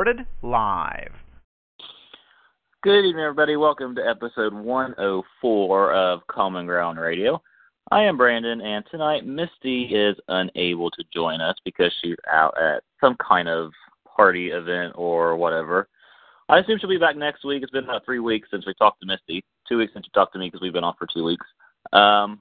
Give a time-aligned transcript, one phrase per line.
[0.00, 1.12] Recorded live.
[2.82, 3.56] Good evening, everybody.
[3.56, 7.42] Welcome to episode 104 of Common Ground Radio.
[7.90, 12.82] I am Brandon, and tonight Misty is unable to join us because she's out at
[12.98, 13.72] some kind of
[14.16, 15.86] party event or whatever.
[16.48, 17.62] I assume she'll be back next week.
[17.62, 19.44] It's been about three weeks since we talked to Misty.
[19.68, 21.44] Two weeks since she talked to me because we've been off for two weeks.
[21.92, 22.40] Um,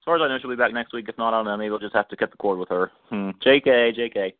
[0.00, 1.08] as far as I know, she'll be back next week.
[1.08, 1.56] If not, I don't know.
[1.56, 2.90] Maybe we'll just have to cut the cord with her.
[3.10, 3.30] Hmm.
[3.46, 4.32] JK, JK.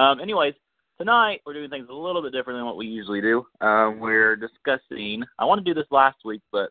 [0.00, 0.54] Um, anyways,
[0.98, 3.46] tonight we're doing things a little bit different than what we usually do.
[3.60, 5.24] Um, we're discussing.
[5.38, 6.70] I want to do this last week, but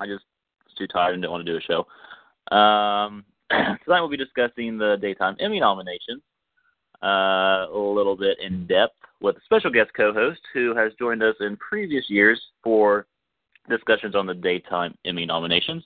[0.00, 0.24] I just
[0.64, 2.56] was too tired and didn't want to do a show.
[2.56, 6.22] Um, tonight we'll be discussing the daytime Emmy nominations
[7.02, 11.36] uh, a little bit in depth with a special guest co-host who has joined us
[11.40, 13.06] in previous years for
[13.68, 15.84] discussions on the daytime Emmy nominations.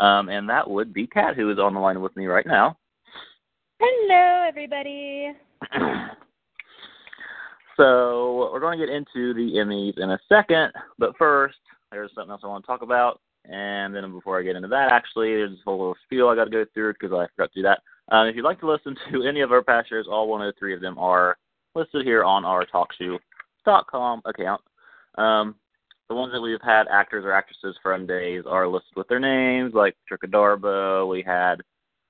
[0.00, 2.76] Um, and that would be Kat, who is on the line with me right now.
[3.80, 5.32] Hello, everybody.
[7.76, 11.58] so we're going to get into the Emmys in a second, but first,
[11.90, 13.20] there's something else I want to talk about.
[13.44, 16.44] And then before I get into that, actually, there's a whole little spiel I got
[16.44, 17.80] to go through because I forgot to do that.
[18.10, 20.80] Um, if you'd like to listen to any of our past shows, all 103 of
[20.80, 21.36] them are
[21.74, 24.60] listed here on our TalkShoe.com account.
[25.16, 25.54] Um,
[26.08, 29.74] the ones that we've had actors or actresses from days are listed with their names,
[29.74, 31.08] like Patricia Darbo.
[31.08, 31.56] We had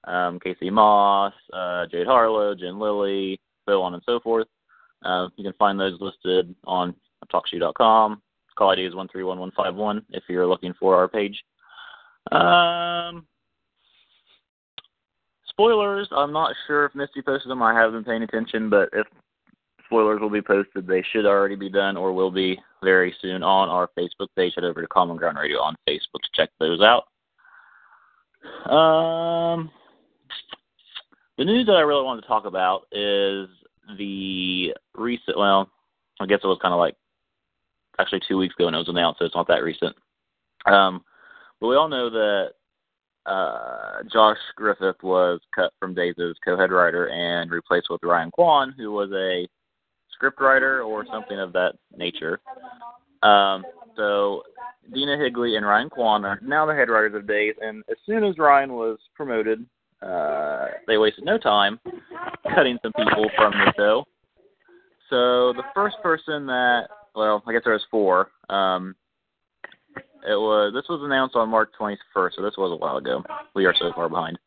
[0.05, 4.47] um, Casey Moss, uh, Jade Harlow, Jen Lilly, so on and so forth.
[5.07, 6.95] Uh, you can find those listed on
[7.33, 8.23] TalkShoe.com.
[8.57, 11.43] Call ID is one three one one five one if you're looking for our page.
[12.33, 13.27] Um,
[15.49, 16.09] spoilers.
[16.11, 17.63] I'm not sure if Misty posted them.
[17.63, 19.07] I haven't been paying attention, but if
[19.85, 23.69] spoilers will be posted, they should already be done or will be very soon on
[23.69, 24.53] our Facebook page.
[24.55, 27.05] Head over to Common Ground Radio on Facebook to check those out.
[28.71, 29.71] Um,
[31.39, 33.49] the news that I really wanted to talk about is
[33.99, 35.39] the recent.
[35.39, 35.71] Well,
[36.21, 36.97] I guess it was kind of like
[37.99, 39.95] actually two weeks ago when it was announced, so it's not that recent.
[40.67, 41.05] Um,
[41.61, 42.51] but we all know that
[43.27, 48.75] uh, Josh Griffith was cut from Days as co-head writer and replaced with Ryan Quan,
[48.77, 49.49] who was a
[50.13, 52.41] script writer or something of that nature.
[53.23, 53.65] Um,
[53.97, 54.43] so
[54.93, 58.25] Dena Higley and Ryan Quan are now the head writers of Days, and as soon
[58.25, 59.67] as Ryan was promoted,
[60.03, 61.81] uh, they wasted no time
[62.55, 64.05] cutting some people from the show.
[65.11, 68.29] So the first person that well, I guess there was four.
[68.51, 68.95] Um,
[69.97, 73.23] it was this was announced on March 21st, so this was a while ago.
[73.55, 74.39] We are so far behind.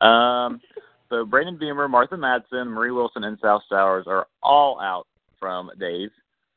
[0.00, 0.60] Um,
[1.08, 5.06] so Brandon Beemer, Martha Madison, Marie Wilson, and Sal Stowers are all out
[5.38, 6.10] from Days.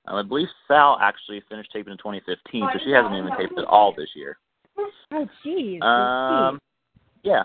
[0.07, 3.65] Um, I believe Sal actually finished taping in 2015, so she hasn't even taped at
[3.65, 4.37] all this year.
[5.13, 5.81] Oh, jeez.
[5.83, 6.59] Um,
[7.23, 7.43] yeah,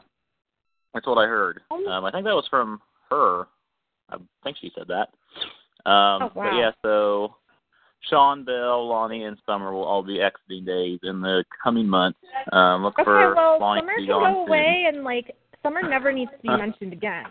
[0.97, 1.61] that's what I heard.
[1.71, 2.81] Um, I think that was from
[3.11, 3.45] her.
[4.09, 5.09] I think she said that.
[5.89, 6.51] Um, oh, wow.
[6.51, 7.35] But yeah, so
[8.09, 12.19] Shawn, Belle, Lonnie, and Summer will all be exiting days in the coming months.
[12.51, 14.49] Um, look okay, for well, Lonnie Summer to be gone go soon.
[14.49, 17.25] away, and like Summer never needs to be mentioned again.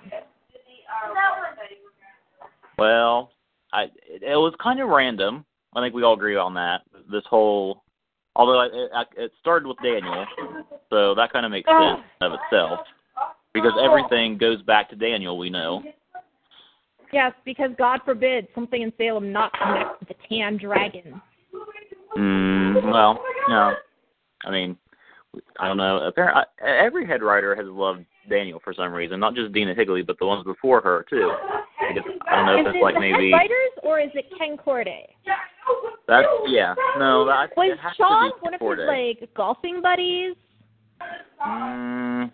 [2.77, 3.31] Well,
[3.73, 5.43] I it, it was kind of random.
[5.75, 6.81] I think we all agree on that.
[7.11, 7.81] This whole,
[8.35, 10.23] although it, it, it started with Daniel,
[10.91, 12.81] so that kind of makes sense of itself
[13.55, 15.37] because everything goes back to Daniel.
[15.37, 15.81] We know.
[17.11, 21.21] Yes, because God forbid something in Salem not connect with the tan dragon.
[22.17, 23.73] Mm, well, no.
[24.43, 24.77] I mean,
[25.59, 25.99] I don't know.
[25.99, 29.19] Apparently, every head writer has loved Daniel for some reason.
[29.19, 31.31] Not just Dena Higley, but the ones before her too.
[31.81, 33.99] I, guess, I don't know if is it's it like the maybe head writers or
[33.99, 35.07] is it Ken Corday?
[36.07, 36.73] that's yeah.
[36.97, 40.35] No, that Was Sean to be one of his like golfing buddies?
[41.45, 42.31] Mm,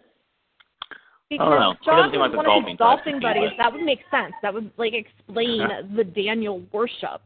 [1.31, 1.73] Because oh, don't know.
[1.79, 3.51] He Sean doesn't seem was one of his golfing buddies.
[3.55, 4.33] but- That would make sense.
[4.41, 5.63] That would like explain
[5.95, 7.21] the Daniel worship.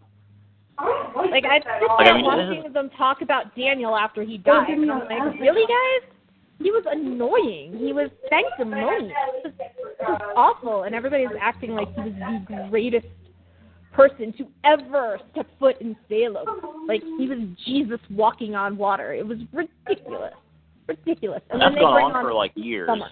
[0.77, 4.69] Like I sit Like, there I mean, watching them talk about Daniel after he died,
[4.69, 6.11] and I'm like, really, guys?
[6.59, 7.77] He was annoying.
[7.79, 9.11] He was sanctimonious.
[9.43, 9.53] It
[10.07, 12.13] was, awful, and everybody was acting like he was
[12.47, 13.07] the greatest
[13.91, 16.45] person to ever step foot in Salem.
[16.87, 19.13] Like he was Jesus walking on water.
[19.13, 20.33] It was ridiculous,
[20.87, 21.41] ridiculous.
[21.49, 22.87] And that's then they gone bring on for like years.
[22.87, 23.07] Summer.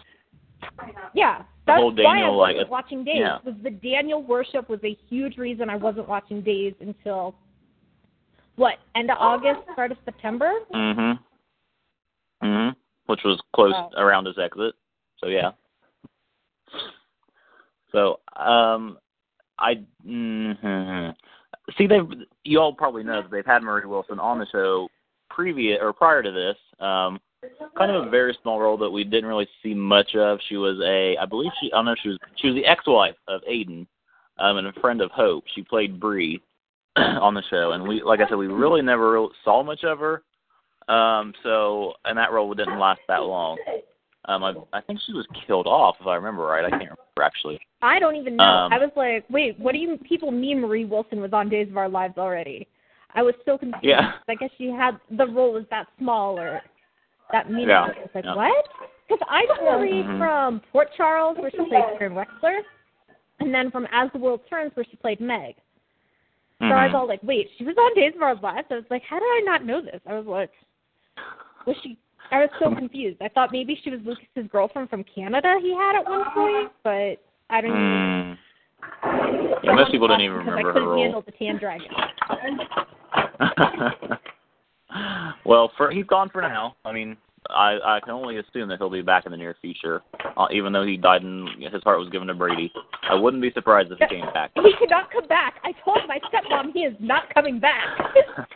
[1.14, 3.16] Yeah, whole why I Daniel wasn't like watching Days.
[3.18, 3.38] yeah.
[3.46, 7.36] Was the Daniel worship was a huge reason I wasn't watching Days until
[8.56, 10.52] what end of August, start of September.
[10.72, 11.20] Mhm.
[12.44, 12.76] Mhm.
[13.06, 13.92] Which was close Wow.
[13.98, 14.76] around his exit.
[15.18, 15.52] So yeah.
[17.92, 18.98] So um,
[19.60, 19.76] I
[20.06, 21.16] mhm.
[21.78, 22.02] see they
[22.44, 24.90] you all probably know that they've had Marie Wilson on the show
[25.30, 26.58] previous or prior to this.
[26.80, 27.20] Um,
[27.78, 30.40] kind of a very small role that we didn't really see much of.
[30.50, 33.16] She was a I believe she I don't know she was she was the ex-wife
[33.28, 33.88] of Aiden,
[34.40, 35.44] um, and a friend of Hope.
[35.56, 36.42] She played Bree
[36.96, 40.24] on the show, and we like I said we really never saw much of her.
[40.88, 43.58] Um, so and that role didn't last that long.
[44.26, 46.66] Um, I I think she was killed off if I remember right.
[46.66, 47.60] I can't remember actually.
[47.82, 48.44] I don't even know.
[48.44, 51.68] Um, I was like, wait, what do you people mean Marie Wilson was on Days
[51.70, 52.68] of Our Lives already?
[53.16, 53.84] I was so confused.
[53.84, 54.14] Yeah.
[54.28, 56.62] I guess she had the role was that small or
[57.34, 57.96] that meaningless.
[57.98, 58.36] Yeah, It's like yeah.
[58.36, 58.66] what?
[59.10, 60.18] Because I know Marie Mhm.
[60.18, 62.62] from Port Charles where she played Karen Wexler,
[63.42, 65.56] and then from As the World Turns where she played Meg.
[66.60, 66.96] So I was Mhm.
[67.00, 68.68] all like, wait, she was on Days of Our Lives.
[68.72, 70.00] I was like, how did I not know this?
[70.08, 70.52] I was like,
[71.66, 71.98] was she?
[72.32, 73.22] I was so confused.
[73.22, 77.18] I thought maybe she was Lucas's girlfriend from Canada he had at one point, but
[77.50, 77.82] I don't even.
[77.82, 78.38] Mm.
[79.64, 81.04] Yeah, most people don't even remember because remember I her couldn't role.
[81.04, 81.92] handle the tan dragon.
[85.46, 86.76] well, for he's gone for now.
[86.86, 87.18] I mean,
[87.54, 90.02] I I can only assume that he'll be back in the near future.
[90.38, 92.72] Uh, even though he died and his heart was given to Brady,
[93.10, 94.52] I wouldn't be surprised if he came back.
[94.64, 95.56] He cannot come back.
[95.64, 97.84] I told my stepmom he is not coming back.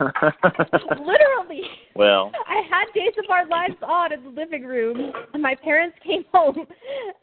[0.00, 1.62] Literally.
[1.94, 5.96] well, I had Days of Our Lives on in the living room, and my parents
[6.04, 6.66] came home,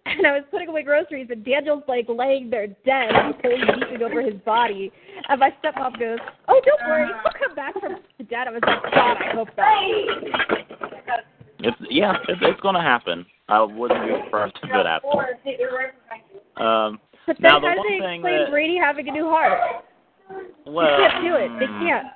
[0.06, 4.04] and I was putting away groceries, and Daniel's like laying there dead, and cold beating
[4.04, 4.92] over his body.
[5.28, 8.62] And my stepmom goes, "Oh, don't worry, he'll come back from the dead." I was
[8.66, 11.26] like, "God, I hope not."
[11.66, 13.26] It's yeah, it, it's going to happen.
[13.50, 15.14] I wouldn't be surprised if it happened.
[16.58, 19.12] Um, But then Now, the how do one they thing explain that- Brady having a
[19.12, 19.84] new heart?
[20.66, 21.50] well, they can't do it.
[21.60, 22.08] They mm, can't.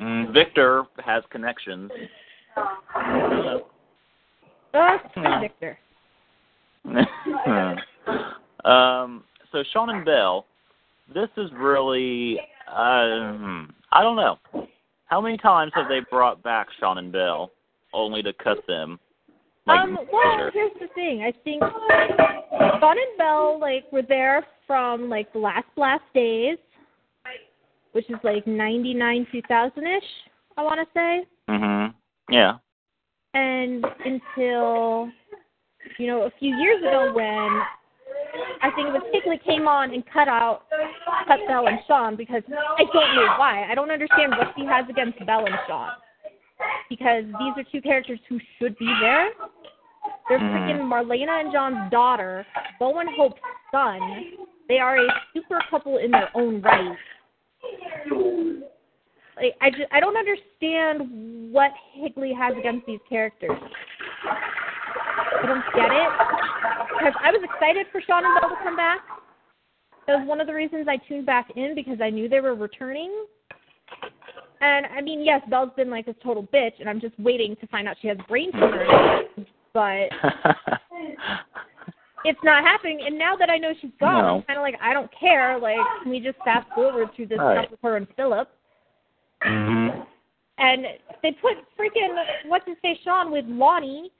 [0.00, 1.90] mm, Victor has connections.
[2.56, 3.60] Oh,
[5.16, 5.40] Yeah.
[5.40, 5.78] Victor.
[8.64, 10.44] um, so Shawn and Belle,
[11.12, 12.38] this is really,
[12.68, 14.38] um, I don't know.
[15.06, 17.50] How many times have they brought back Shawn and Belle
[17.92, 18.98] only to cut them?
[19.66, 20.50] Like, um, well, later?
[20.52, 21.22] here's the thing.
[21.22, 26.58] I think Shawn and Belle like were there from like the last blast days,
[27.92, 30.04] which is like ninety nine two thousand ish.
[30.56, 31.94] I want to say, Mhm.
[32.30, 32.54] Yeah.
[33.34, 35.10] and until
[35.98, 37.62] you know a few years ago when
[38.62, 40.62] I think it was Higley came on and cut out
[41.26, 43.66] cut Belle and Shawn because I don't know why.
[43.70, 45.90] I don't understand what he has against Belle and Shawn.
[46.88, 49.30] Because these are two characters who should be there.
[50.28, 50.52] They're Mhm.
[50.52, 52.46] freaking Marlena and John's daughter,
[52.78, 53.40] Bo and Hope's
[53.70, 54.36] son.
[54.68, 56.96] They are a super couple in their own right.
[59.36, 63.58] Like, I just, I don't understand what Higley has against these characters.
[64.24, 66.10] I don't get it.
[66.98, 69.00] Because I was excited for Shawn and Belle to come back.
[70.06, 72.54] That was one of the reasons I tuned back in because I knew they were
[72.54, 73.26] returning.
[74.60, 77.66] And I mean, yes, Belle's been like this total bitch, and I'm just waiting to
[77.68, 79.22] find out she has brain tumor.
[79.72, 80.08] But
[82.24, 83.00] it's not happening.
[83.06, 84.36] And now that I know she's gone, No.
[84.36, 85.58] I'm kind of like, I don't care.
[85.58, 87.60] Like, can we just fast forward through this Right.
[87.60, 88.50] stuff with her and Philip?
[89.42, 90.06] mhm.
[90.58, 90.84] And
[91.22, 92.14] they put freaking
[92.46, 94.10] what's his face Shawn with Lonnie.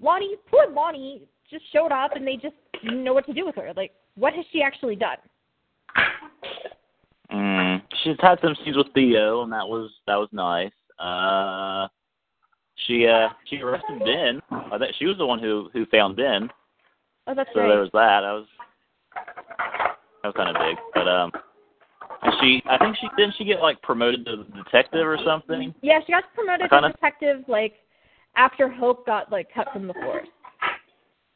[0.00, 3.56] Lonnie, poor Lonnie, just showed up, and they just didn't know what to do with
[3.56, 3.74] her.
[3.76, 5.18] Like, what has she actually done?
[8.02, 10.72] She's had some scenes with Theo, and that was that was nice.
[10.98, 11.88] Uh,
[12.86, 14.40] she uh she arrested Ben.
[14.50, 16.50] I think she was the one who who found Ben.
[17.26, 17.68] Oh, that's So right.
[17.68, 18.20] there was that.
[18.22, 18.46] That was
[20.22, 21.30] that was kind of big, but um,
[22.40, 25.74] she I think she didn't she get like promoted to detective or something.
[25.82, 27.74] Yeah, she got promoted kinda- to detective like
[28.36, 30.26] after Hope got like cut from the force.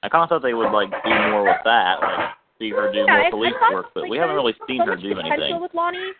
[0.03, 2.99] I kind of thought they would like do more with that, like see her do
[3.01, 5.61] yeah, I- more I police work, but we haven't really seen so her do anything.
[5.61, 6.13] with Lonnie.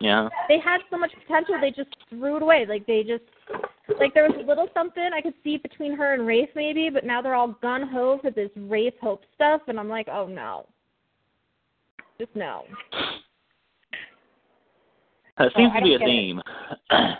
[0.00, 0.28] Yeah.
[0.48, 2.66] They had so much potential, they just threw it away.
[2.68, 3.24] Like they just
[3.98, 7.04] like there was a little something I could see between her and Rafe maybe, but
[7.04, 10.66] now they're all gun ho for this Rafe Hope stuff, and I'm like, oh no,
[12.18, 12.64] just no.
[15.38, 16.16] It seems I to be a don't get it.
[16.16, 16.42] theme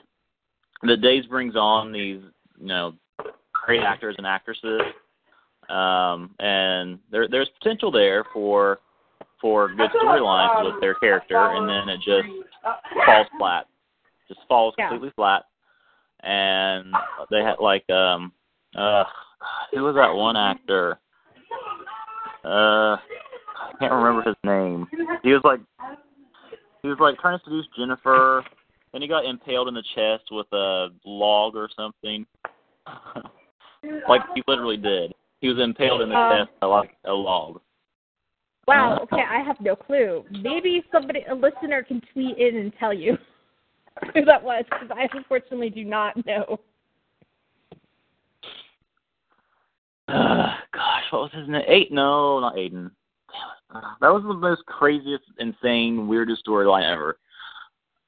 [0.82, 2.20] that Days brings on these,
[2.58, 2.94] you know,
[3.52, 4.80] great actors and actresses,
[5.68, 8.80] um, and there there's potential there for
[9.40, 12.28] for good storylines with their character, and then it just
[13.06, 13.66] falls flat,
[14.28, 14.88] just falls Yeah.
[14.88, 15.44] completely flat.
[16.20, 16.94] And
[17.30, 18.32] they had like um,
[18.76, 19.04] uh,
[19.72, 20.98] who was that one actor?
[22.44, 24.86] Uh, I can't remember his name.
[25.22, 25.60] He was like,
[26.82, 28.44] he was like trying to seduce Jennifer,
[28.92, 32.26] and he got impaled in the chest with a log or something.
[34.08, 35.14] like he literally did.
[35.40, 37.60] He was impaled in the Um, chest by like a log.
[38.66, 39.00] Wow.
[39.02, 40.24] Okay, I have no clue.
[40.42, 43.18] Maybe somebody, a listener, can tweet in and tell you
[44.14, 46.60] who that was, because I unfortunately do not know.
[50.08, 51.62] Uh, gosh, what was his name?
[51.66, 51.92] Eight?
[51.92, 52.90] No, not Aiden.
[54.00, 57.18] That was the most craziest, insane, weirdest storyline ever.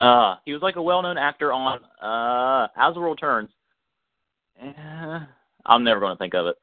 [0.01, 3.49] Uh, he was like a well-known actor on uh, As the World Turns.
[4.63, 5.21] Eh,
[5.65, 6.57] I'm never going to think of it.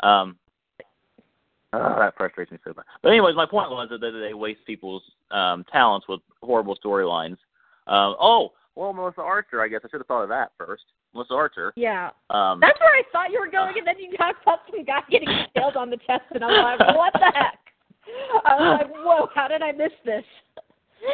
[0.00, 0.38] Um,
[1.76, 2.84] uh, that frustrates me so bad.
[3.02, 7.36] But anyways, my point was that they, waste people's um, talents with horrible storylines.
[7.86, 9.60] Um, oh, well, Melissa Archer.
[9.62, 10.84] I guess I should have thought of that first.
[11.14, 11.72] Melissa Archer.
[11.76, 12.10] Yeah.
[12.30, 15.00] Um, That's where I thought you were going, and then you talked about some guy
[15.10, 17.58] getting impaled on the chest, and I'm like, what the heck?
[18.44, 20.24] I was like, whoa, how did I miss this?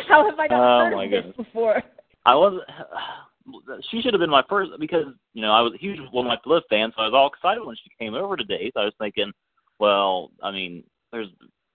[0.09, 1.37] How have I not Oh, heard my of this goodness.
[1.37, 1.83] before?
[2.26, 2.61] I was.
[3.90, 6.31] She should have been my first because you know I was a huge one of
[6.31, 8.71] my Bliss fan, so I was all excited when she came over today.
[8.73, 9.33] So I was thinking,
[9.83, 11.27] well, I mean, there's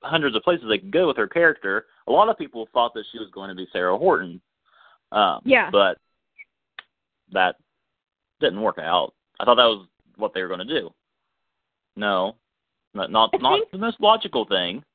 [0.02, 1.88] hundreds of places they could go with her character.
[2.08, 4.40] A lot of people thought that she was going to be Sarah Horton,
[5.12, 5.70] um, Yeah.
[5.70, 5.98] but
[7.34, 7.58] that
[8.40, 9.14] didn't work out.
[9.42, 10.90] I thought that was what they were going to do.
[11.98, 12.38] No,
[12.94, 14.86] not not, I not the most logical thing.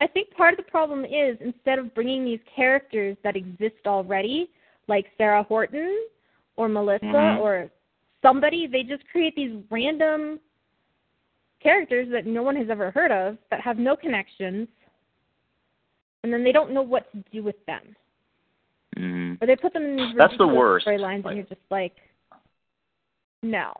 [0.00, 4.50] I think part of the problem is instead of bringing these characters that exist already,
[4.88, 6.06] like Sarah Horton
[6.56, 7.38] or Melissa Mhm.
[7.38, 7.70] or
[8.22, 10.40] somebody, they just create these random
[11.62, 14.68] characters that no one has ever heard of that have no connections,
[16.22, 17.82] and then they don't know what to do with them.
[18.98, 19.40] Mm.
[19.40, 20.86] Or they put them in these That's the worst.
[20.86, 21.94] storylines, Like- and you're just like,
[23.42, 23.72] no.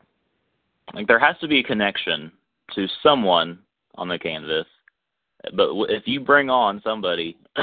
[0.94, 2.32] Like there has to be a connection
[2.74, 3.58] to someone
[3.96, 4.66] on the canvas.
[5.54, 7.36] But if you bring on somebody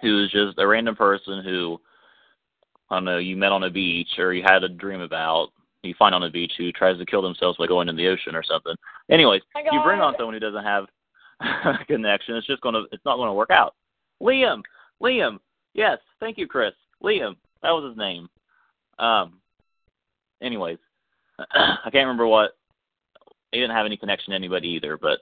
[0.00, 1.80] who is just a random person who
[2.90, 5.48] I don't know, you met on a beach or you had a dream about,
[5.82, 8.34] you find on a beach who tries to kill themselves by going in the ocean
[8.34, 8.74] or something.
[9.10, 9.42] Anyways,
[9.72, 10.86] you bring on someone who doesn't have
[11.40, 13.74] a connection, it's just gonna it's not gonna work out.
[14.20, 14.62] Liam,
[15.02, 15.38] Liam,
[15.74, 16.72] yes, thank you, Chris.
[17.02, 18.28] Liam, that was his name.
[18.98, 19.40] Um.
[20.42, 20.78] Anyways,
[21.38, 22.52] I can't remember what.
[23.52, 25.20] He didn't have any connection to anybody either, but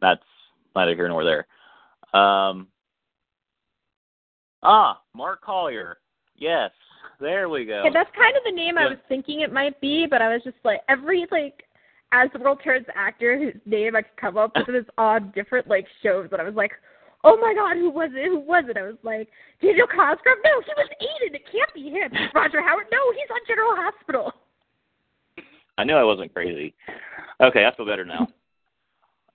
[0.00, 0.22] that's
[0.74, 1.46] neither here nor there.
[2.18, 2.68] Um.
[4.62, 5.98] Ah, Mark Collier.
[6.36, 6.70] Yes,
[7.20, 7.80] there we go.
[7.80, 10.42] Okay, that's kind of the name I was thinking it might be, but I was
[10.44, 11.64] just like every like
[12.12, 15.68] as the world turns actor whose name I could come up with is on different
[15.68, 16.72] like shows, and I was like,
[17.24, 18.26] oh my god, who was it?
[18.26, 18.76] Who was it?
[18.76, 19.28] I was like,
[19.60, 20.38] Daniel Cosgrove?
[20.44, 21.34] No, he was Aiden.
[21.34, 22.12] It can't be him.
[22.34, 22.86] Roger Howard?
[22.92, 24.32] No, he's on General Hospital.
[25.78, 26.74] I knew I wasn't crazy.
[27.40, 28.28] Okay, I feel better now.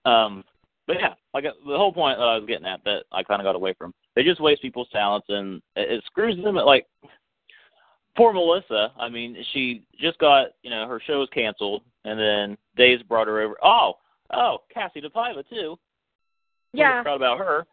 [0.05, 0.43] Um,
[0.87, 3.45] but yeah, like the whole point that I was getting at that I kind of
[3.45, 3.93] got away from.
[4.15, 6.57] They just waste people's talents and it, it screws them.
[6.57, 6.87] At, like
[8.15, 8.91] poor Melissa.
[8.99, 13.27] I mean, she just got you know her show was canceled, and then Days brought
[13.27, 13.55] her over.
[13.63, 13.93] Oh,
[14.33, 15.77] oh, Kassie DePaiva too.
[16.73, 17.03] Yeah.
[17.03, 17.65] proud about her.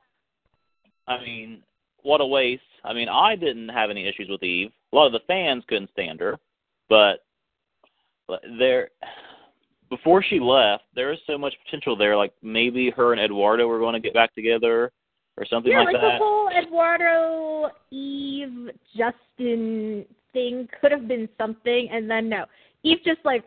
[1.06, 1.62] I mean,
[2.02, 2.62] what a waste.
[2.84, 4.70] I mean, I didn't have any issues with Eve.
[4.92, 6.38] A lot of the fans couldn't stand her,
[6.88, 7.24] but
[8.58, 8.90] there,
[9.88, 12.16] before she left, there was so much potential there.
[12.16, 14.92] Like maybe her and Eduardo were going to get back together,
[15.38, 16.18] or something Yeah, like, like that.
[16.18, 22.44] the whole Eduardo, Eve, Justin thing could have been something, and then no,
[22.82, 23.44] Eve just like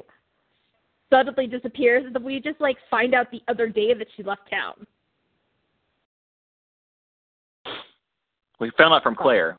[1.12, 4.86] suddenly disappears, and we just like find out the other day that she left town.
[8.62, 9.58] we found out from Claire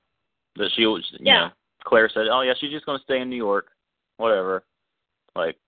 [0.57, 1.07] that she was.
[1.13, 1.39] You Yeah.
[1.49, 1.53] know,
[1.85, 3.67] Claire said, "Oh yeah, she's just going to stay in New York,
[4.17, 4.65] whatever."
[5.35, 5.59] Like,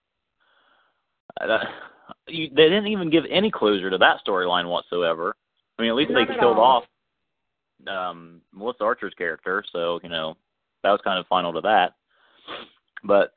[1.40, 1.68] I, that,
[2.28, 5.36] you, they didn't even give any closure to that storyline whatsoever.
[5.78, 6.84] I mean, at least Not they at killed all.
[7.84, 10.36] off um, Melissa Archer's character, so you know
[10.84, 11.94] that was kind of final to that.
[13.02, 13.32] But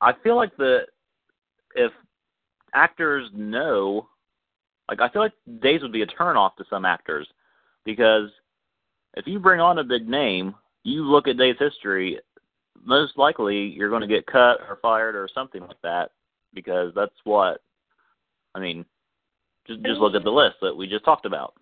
[0.00, 0.80] I feel like the
[1.76, 1.92] if
[2.74, 4.08] actors know,
[4.88, 7.28] like I feel like Days would be a turnoff to some actors
[7.84, 8.30] because
[9.14, 12.18] if you bring on a big name, you look at Days history,
[12.82, 16.12] most likely you're going to get cut or fired or something like that
[16.54, 17.60] because that's what
[18.54, 18.84] I mean.
[19.66, 21.54] Just just look at the list that we just talked about.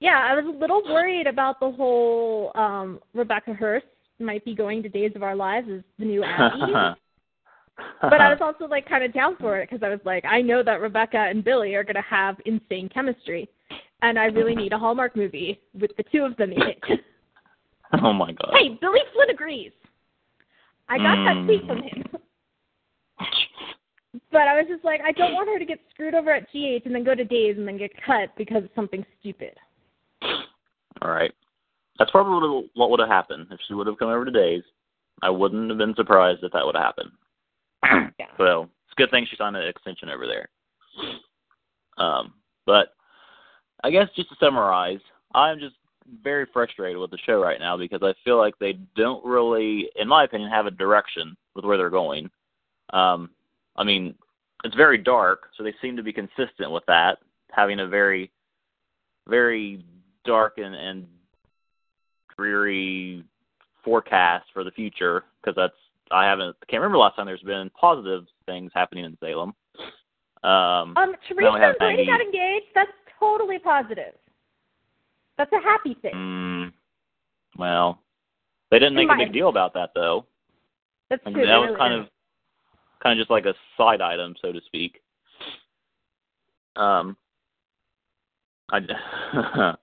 [0.00, 3.82] Yeah, I was a little worried about the whole um Rebecca Herbst
[4.18, 6.72] might be going to Days of Our Lives as the new Abby.
[8.02, 10.40] but I was also like kind of down for it because I was like, I
[10.40, 13.48] know that Rebecca and Billy are gonna have insane chemistry,
[14.02, 16.82] and I really need a Hallmark movie with the two of them in it.
[18.02, 18.54] oh my god.
[18.58, 19.72] hey, Billy Flynn agrees.
[20.88, 21.96] I got that tweet from Mm.
[21.96, 22.04] him.
[24.32, 26.84] But I was just like, I don't want her to get screwed over at GH
[26.86, 29.54] and then go to Days and then get cut because of something stupid.
[31.06, 31.32] All right.
[31.98, 34.62] That's probably what would have happened if she would have come over to Days.
[35.22, 37.10] I wouldn't have been surprised if that would have happened.
[38.18, 38.26] Yeah.
[38.38, 40.48] Well, it's a good thing she signed an extension over there.
[41.98, 42.32] Um,
[42.64, 42.94] but
[43.84, 45.00] I guess just to summarize,
[45.34, 45.74] I'm just
[46.22, 50.08] very frustrated with the show right now because I feel like they don't really, in
[50.08, 52.30] my opinion, have a direction with where they're going.
[52.90, 53.30] Um,
[53.76, 54.14] I mean,
[54.64, 57.18] it's very dark, so they seem to be consistent with that,
[57.52, 58.30] having a very,
[59.28, 59.84] very
[60.26, 61.06] dark and, and
[62.36, 63.24] dreary
[63.84, 65.74] forecast for the future because that's
[66.10, 69.54] I haven't I can't remember last time there's been positive things happening in Salem.
[70.44, 72.66] Um, Um, Theresa and Brady got engaged.
[72.74, 74.14] That's totally positive.
[75.38, 76.14] That's a happy thing.
[76.14, 76.72] mm,
[77.58, 78.00] well,
[78.70, 80.26] they didn't make a big deal about that though.
[81.10, 81.46] That's true.
[81.46, 82.08] that was kind of
[83.02, 85.00] kind of just like a side item, so to speak.
[86.76, 87.16] Um,
[88.70, 88.80] I,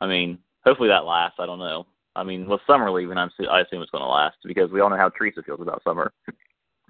[0.00, 1.38] I mean, hopefully that lasts.
[1.38, 1.86] I don't know.
[2.16, 4.80] I mean, with summer leaving, I'm su- I assume it's going to last because we
[4.80, 6.12] all know how Theresa feels about summer.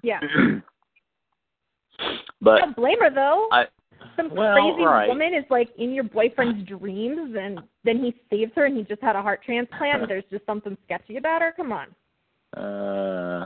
[0.03, 0.19] Yeah.
[2.41, 3.47] but don't blame her though.
[3.51, 3.65] I,
[4.15, 5.07] Some well, crazy right.
[5.07, 9.01] woman is like in your boyfriend's dreams, and then he saves her, and he just
[9.01, 10.07] had a heart transplant.
[10.07, 11.53] There's just something sketchy about her.
[11.55, 11.87] Come on.
[12.57, 13.45] uh,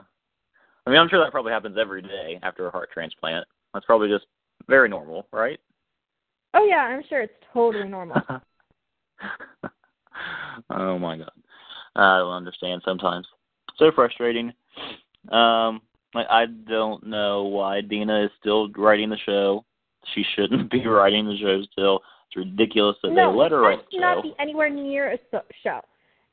[0.87, 3.45] I mean, I'm sure that probably happens every day after a heart transplant.
[3.73, 4.25] That's probably just
[4.69, 5.59] very normal, right?
[6.53, 8.15] Oh yeah, I'm sure it's totally normal.
[10.69, 11.31] oh my god.
[11.95, 13.27] I don't understand sometimes.
[13.77, 14.53] So frustrating.
[15.31, 15.81] Um
[16.13, 19.65] like I don't know why Dena is still writing the show.
[20.13, 22.01] She shouldn't be writing the show still.
[22.27, 24.15] It's ridiculous that no, they let her write the should show.
[24.15, 25.81] not be anywhere near a so- show,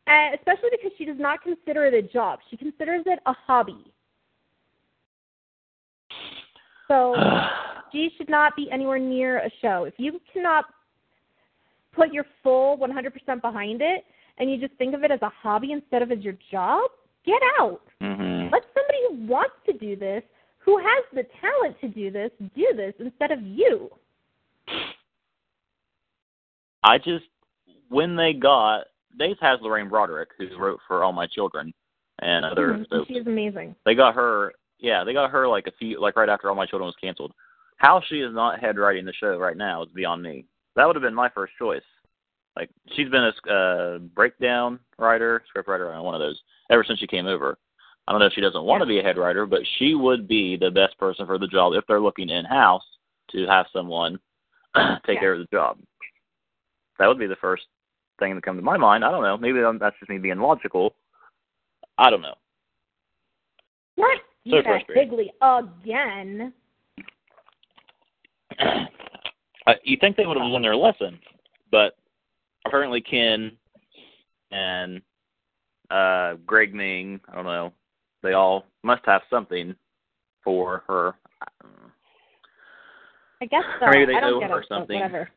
[0.06, 2.38] uh, especially because she does not consider it a job.
[2.50, 3.92] She considers it a hobby.
[6.88, 7.14] So
[7.92, 9.84] she should not be anywhere near a show.
[9.84, 10.66] If you cannot
[11.92, 14.04] put your full 100% behind it,
[14.38, 16.90] and you just think of it as a hobby instead of as your job,
[17.24, 17.80] get out.
[18.00, 18.50] mhm.
[18.50, 20.22] Let somebody who wants to do this,
[20.58, 23.90] who has the talent to do this, do this instead of you.
[26.82, 27.26] I just
[27.88, 28.86] when they got
[29.18, 31.72] Days has Lorraine Broderick, who wrote for All My Children
[32.20, 32.88] and other Mhm.
[32.88, 33.08] soaps.
[33.08, 33.76] She is amazing.
[33.84, 36.66] They got her, yeah, they got her like a few, like right after All My
[36.66, 37.34] Children was canceled.
[37.76, 40.46] How she is not head writing the show right now is beyond me.
[40.76, 41.82] That would have been my first choice.
[42.56, 46.40] Like she's been a uh, breakdown writer, script writer, I don't know, one of those
[46.70, 47.58] ever since she came over.
[48.06, 50.26] I don't know if she doesn't want to be a head writer, but she would
[50.26, 52.82] be the best person for the job if they're looking in house
[53.30, 54.18] to have someone
[55.06, 55.20] take Yeah.
[55.20, 55.78] care of the job.
[56.98, 57.64] That would be the first
[58.18, 59.04] thing that come to my mind.
[59.04, 59.36] I don't know.
[59.36, 60.94] Maybe that's just me being logical.
[61.96, 62.34] I don't know.
[63.96, 64.18] What?
[64.44, 65.10] So Dena frustrating.
[65.10, 66.52] Higley again.
[69.66, 71.18] uh, you think they would have learned their lesson,
[71.70, 71.96] but
[72.66, 73.52] apparently Ken
[74.50, 75.00] and
[75.90, 77.72] uh Greg Meng, I don't know,
[78.22, 79.74] they all must have something
[80.44, 81.14] for her.
[83.40, 83.86] I guess so.
[83.86, 85.00] Or maybe they I don't owe get her it, something.
[85.00, 85.30] Whatever.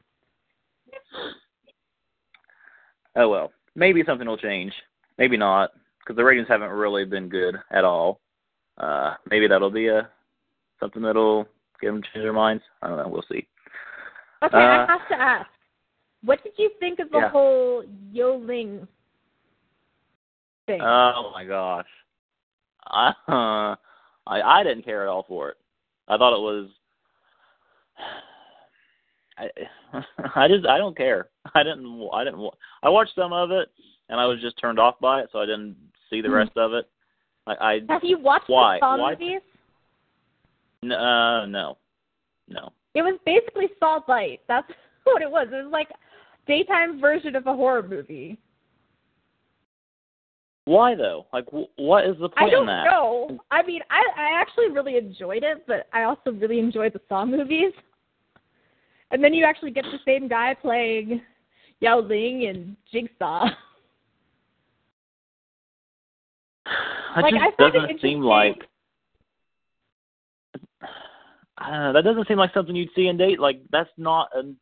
[3.16, 4.74] Oh well, maybe something will change.
[5.18, 8.20] Maybe not, because the ratings haven't really been good at all.
[8.78, 10.10] Uh Maybe that'll be a
[10.80, 11.48] something that'll
[11.82, 12.64] get them to change their minds.
[12.82, 13.08] I don't know.
[13.08, 13.48] We'll see.
[14.46, 15.50] Okay, Uh, I have to ask.
[16.24, 17.30] What did you think of the Yeah.
[17.30, 18.88] whole Yoling
[20.68, 20.82] thing?
[20.82, 21.88] Oh my gosh,
[22.88, 23.76] I uh,
[24.28, 25.58] I I didn't care at all for it.
[26.08, 26.70] I thought it was.
[29.38, 29.50] I
[30.36, 31.30] I just I don't care.
[31.54, 32.50] I didn't I didn't
[32.84, 33.70] I watched some of it
[34.10, 35.76] and I was just turned off by it, so I didn't
[36.10, 36.36] see the Hmm.
[36.36, 36.90] rest of it.
[37.48, 38.78] I I have you watched why?
[38.78, 39.12] the Saw Why?
[39.12, 39.42] movies?
[40.84, 41.78] n- uh no
[42.48, 44.42] no It was basically Saw Light.
[44.48, 44.72] That's
[45.04, 45.48] what it was.
[45.52, 45.90] It was like
[46.48, 48.38] daytime version of a horror movie.
[50.66, 52.48] why though like w- what is the point?
[52.48, 52.86] I don't in that?
[52.86, 53.38] know.
[53.52, 57.26] I mean, I I actually really enjoyed it, but I also really enjoyed the Saw
[57.26, 57.74] movies.
[59.12, 61.22] And then you actually get the same guy playing
[61.80, 63.46] Yao Ling and Jigsaw.
[67.16, 68.68] That Like, just doesn't seem like
[71.58, 73.40] uh, that doesn't seem like something you'd see in date.
[73.40, 74.54] Like that's not a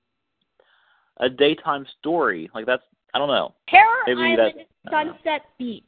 [1.23, 2.49] a daytime story.
[2.53, 3.53] Like that's I don't know.
[3.67, 4.53] Terror Maybe Island
[4.85, 4.91] that-.
[4.91, 5.83] Sunset Beach.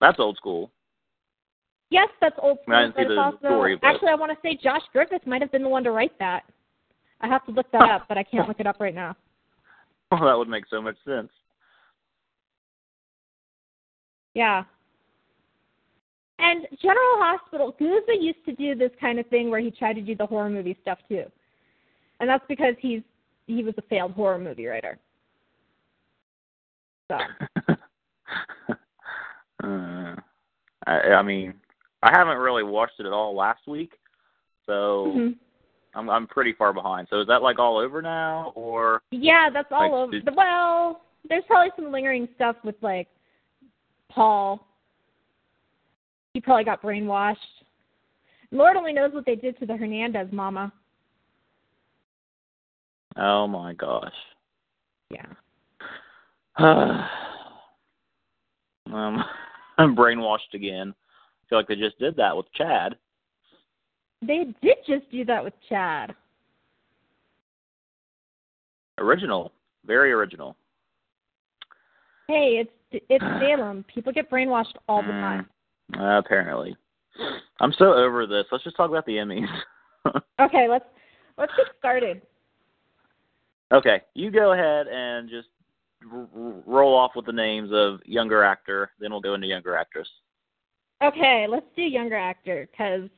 [0.00, 0.70] That's old school.
[1.90, 4.14] Yes, that's old I mean, I school, didn't see the also story, but- actually I
[4.14, 6.42] want to say Josh Griffith might have been the one to write that.
[7.20, 9.16] I have to look that up, but I can't look it up right now.
[10.12, 11.30] Well, that would make so much sense.
[14.34, 14.62] Yeah.
[16.38, 20.00] And General Hospital, Guza used to do this kind of thing where he tried to
[20.02, 21.24] do the horror movie stuff too,
[22.20, 23.02] and that's because he's
[23.46, 24.98] he was a failed horror movie writer.
[27.08, 27.18] So.
[29.64, 30.16] uh,
[30.86, 31.54] I, I mean,
[32.02, 33.92] I haven't really watched it at all last week,
[34.66, 35.28] so hmm
[35.96, 37.06] I'm I'm pretty far behind.
[37.10, 40.10] So is that like all over now, or Yeah, that's all Like, over.
[40.10, 43.06] did- Well, there's probably some lingering stuff with like
[44.10, 44.66] Paul.
[46.34, 47.36] He probably got brainwashed.
[48.50, 50.72] Lord only knows what they did to the Hernandez mama.
[53.16, 54.12] oh my gosh?
[55.10, 55.26] Yeah.
[58.92, 59.24] um,
[59.78, 60.92] I'm brainwashed again.
[60.92, 62.96] I feel like they just did that with Chad.
[64.22, 66.14] They did just do that with Chad.
[68.98, 69.52] Original,
[69.86, 70.56] very original.
[72.28, 73.84] Hey, it's it's Salem.
[73.92, 75.46] People get brainwashed all the Mm, time.
[75.98, 76.76] Uh, apparently,
[77.60, 78.44] I'm so over this.
[78.50, 79.46] Let's just talk about the Emmys.
[80.38, 80.84] Okay, let's
[81.38, 82.20] let's get started.
[83.72, 85.48] okay, you go ahead and just
[86.12, 88.90] r- r- roll off with the names of younger actor.
[89.00, 90.08] Then we'll go into younger actress.
[91.02, 93.08] Okay, let's do younger actor because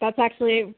[0.00, 0.74] that's actually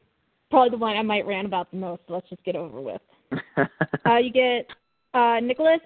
[0.51, 2.03] probably the one I might rant about the most.
[2.07, 3.01] So let's just get over with.
[4.05, 4.67] Uh, you get
[5.15, 5.79] uh, Nicholas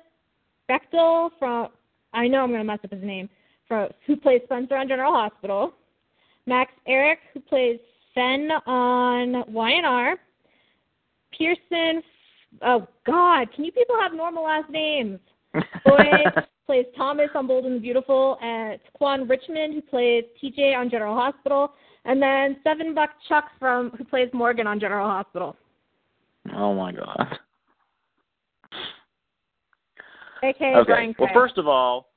[0.70, 1.70] Bechtel from
[2.12, 3.30] I know I'm going to mess up his name
[3.70, 5.72] from who plays Spencer on General Hospital.
[6.46, 7.80] Max Ehrich who plays
[8.14, 10.16] Sen on YNR.
[11.38, 12.02] Pierson.
[12.64, 15.20] Oh God, can you people have normal last names?
[15.54, 20.90] Boyd plays Thomas on Bold and the Beautiful, and Quan Richmond who plays TJ on
[20.90, 21.72] General Hospital,
[22.06, 25.56] and then Seven Buck Chuck from who plays Morgan on General Hospital.
[26.56, 27.40] oh my god.
[30.42, 30.86] AKA Okay.
[30.86, 32.09] Brian Well, first of all,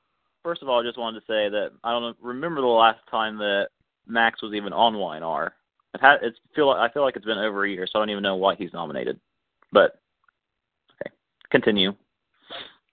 [0.43, 3.37] first of all, I just wanted to say that I don't remember the last time
[3.37, 3.69] that
[4.07, 5.51] Max was even on YNR.
[5.95, 8.09] It had, it's feel I feel like it's been over a year, so I don't
[8.09, 9.19] even know why he's nominated.
[9.71, 9.99] But
[11.01, 11.11] okay,
[11.49, 11.93] continue.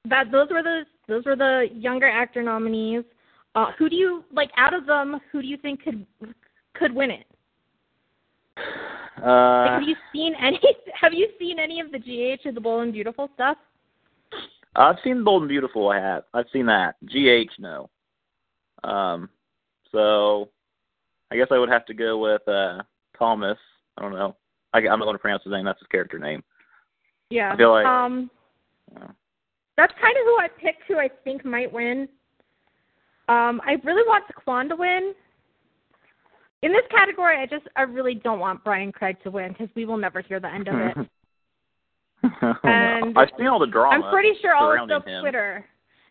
[0.08, 3.04] that those were the those were the younger actor nominees.
[3.54, 5.18] Uh, who do you like out of them?
[5.32, 6.06] Who do you think could
[6.74, 7.26] could win it?
[9.20, 10.58] Like, Uh, have you seen any?
[10.98, 13.58] Have you seen any of the GH or the Bold and Beautiful stuff?
[14.76, 15.88] I've seen Bold and Beautiful.
[15.88, 16.24] I have.
[16.33, 16.94] I've seen that.
[17.04, 17.90] GH, no.
[18.85, 19.28] Um,
[19.92, 20.48] so
[21.30, 22.83] I guess I would have to go with uh
[23.18, 23.59] Thomas.
[23.98, 24.37] I don't know.
[24.72, 25.64] I, I'm not going to pronounce his name.
[25.64, 26.42] That's his character name.
[27.30, 27.52] Yeah.
[27.52, 28.30] I feel like- um,
[28.96, 29.09] Uh,
[29.76, 30.83] that's kind of who I picked.
[30.88, 32.09] Who I think might win.
[33.28, 35.14] Um, I really want Tequan to win.
[36.62, 39.85] In this category, I just I really don't want Bryan Craig to win because we
[39.87, 40.96] will never hear the end of it.
[42.22, 44.04] And I've seen all the drama.
[44.04, 45.04] I'm pretty sure all of.
[45.20, 45.64] Twitter,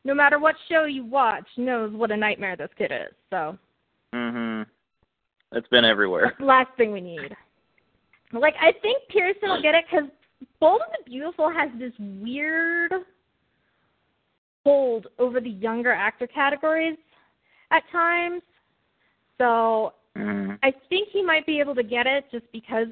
[0.04, 3.14] no matter what show you watch, knows what a nightmare this kid is.
[3.30, 3.58] So
[4.14, 4.66] Mhm.
[5.52, 6.26] It's been everywhere.
[6.26, 7.36] that's the last thing we need.
[8.32, 10.10] Like I think Pierson will get it because
[10.60, 12.94] Bold and the Beautiful has this weird
[14.64, 16.98] hold over the younger actor categories
[17.72, 18.42] at times.
[19.38, 20.60] So Mhm.
[20.64, 22.90] I think he might be able to get it just because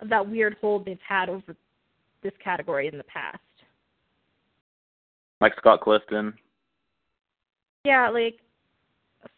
[0.00, 1.54] of that weird hold they've had over
[2.26, 3.38] this category in the past.
[5.40, 6.34] Like Scott Clifton.
[7.84, 8.38] Yeah, like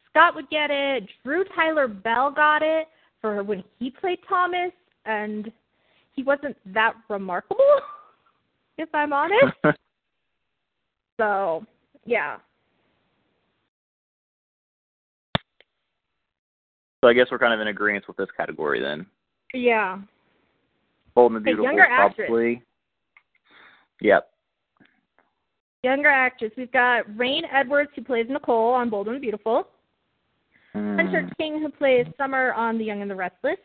[0.08, 1.04] Scott would get it.
[1.24, 2.88] Drew Tyler Bell got it
[3.20, 4.72] for when he played Thomas,
[5.04, 5.52] and
[6.14, 7.58] he wasn't that remarkable,
[8.78, 9.54] if I'm honest.
[11.20, 11.66] so,
[12.06, 12.38] yeah.
[17.02, 19.06] so I guess we're kind of in agreement with this category then.
[19.52, 19.98] Yeah.
[21.14, 22.28] Bold and the Hey, Beautiful, younger actress.
[24.00, 24.30] Yep.
[25.82, 26.52] Younger actress.
[26.56, 29.68] We've got Reign Edwards, who plays Nicole on Bold and the Beautiful.
[30.74, 31.36] Hunter Mm.
[31.36, 33.58] King, who plays Summer on The Young and the Restless.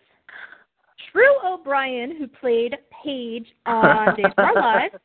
[1.11, 4.95] True O'Brien, who played Paige on Days of Our Lives.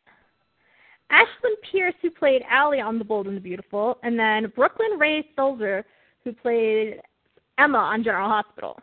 [1.10, 3.98] Ashlyn Pierce, who played Allie on The Bold and the Beautiful.
[4.02, 5.84] And then Brooklyn Rae Silzer,
[6.24, 7.00] who played
[7.58, 8.78] Emma on General Hospital.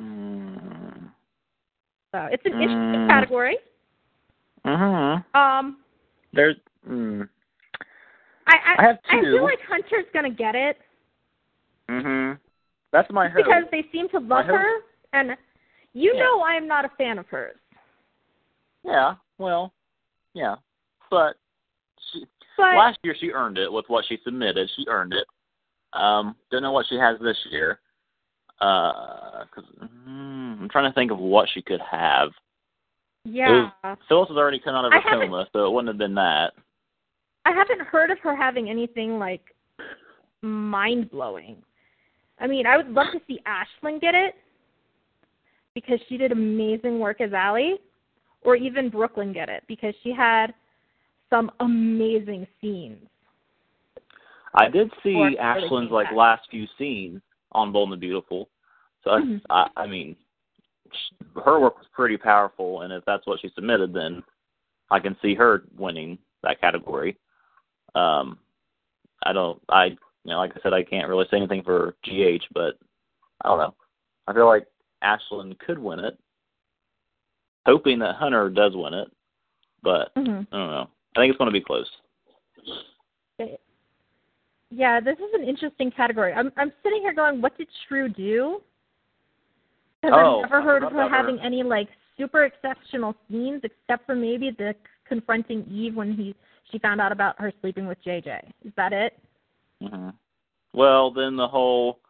[0.00, 1.10] Mm.
[2.12, 3.08] So it's an interesting Mm.
[3.08, 3.58] category.
[4.64, 5.24] Mhm.
[5.34, 5.78] Um,
[6.32, 6.56] There's.
[6.88, 7.28] Mm.
[8.46, 10.78] I I, I have I feel like Hunter's gonna get it
[11.88, 12.38] Mhm.
[12.92, 13.36] That's my hope.
[13.44, 14.80] because they seem to love her,
[15.12, 15.36] and
[15.92, 16.20] you Yeah.
[16.20, 17.56] know I'm not a fan of hers.
[18.82, 19.16] Yeah.
[19.38, 19.72] Well.
[20.34, 20.56] Yeah.
[21.10, 21.36] But
[22.12, 24.68] she But last year she earned it with what she submitted.
[24.76, 25.26] She earned it.
[25.92, 27.80] Um, don't know what she has this year.
[28.60, 32.30] Uh, cause mm, I'm trying to think of what she could have.
[33.30, 33.70] Yeah,
[34.08, 36.52] Phyllis has already come out of haven't- coma, so it wouldn't have been that.
[37.44, 39.54] I haven't heard of her having anything like
[40.42, 41.56] mind blowing.
[42.40, 44.34] I mean, I would love to see Ashlyn get it
[45.74, 47.76] because she did amazing work as Allie,
[48.42, 50.54] or even Brooklyn get it because she had
[51.30, 53.06] some amazing scenes.
[54.54, 57.20] I did see Ashlyn's like last few scenes
[57.52, 58.48] on Bold and Beautiful,
[59.04, 59.36] so mm-hmm.
[59.50, 60.16] I, I mean,
[61.44, 64.22] her work was pretty powerful, and if that's what she submitted, then
[64.90, 67.16] I can see her winning that category.
[67.94, 68.38] Um,
[69.24, 72.44] I don't, I, you know, like I said, I can't really say anything for GH,
[72.52, 72.78] but
[73.42, 73.74] I don't know.
[74.26, 74.66] I feel like
[75.02, 76.18] Ashlyn could win it,
[77.66, 79.08] hoping that Hunter does win it,
[79.82, 80.54] but mm-hmm.
[80.54, 80.88] I don't know.
[81.16, 81.88] I think it's going to be close.
[84.70, 86.34] Yeah, this is an interesting category.
[86.34, 88.60] I'm I'm sitting here going, what did True do?
[90.02, 91.44] Because oh, I've never heard of her having her.
[91.44, 94.74] any like super exceptional scenes, except for maybe the
[95.06, 96.34] confronting Eve when he
[96.70, 98.40] she found out about her sleeping with JJ.
[98.64, 99.18] Is that it?
[99.82, 100.10] hmm
[100.74, 102.00] Well, then the whole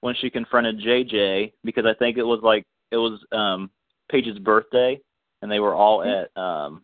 [0.00, 3.70] when she confronted JJ because I think it was like it was um
[4.10, 5.00] Paige's birthday
[5.42, 6.38] and they were all mm-hmm.
[6.38, 6.82] at um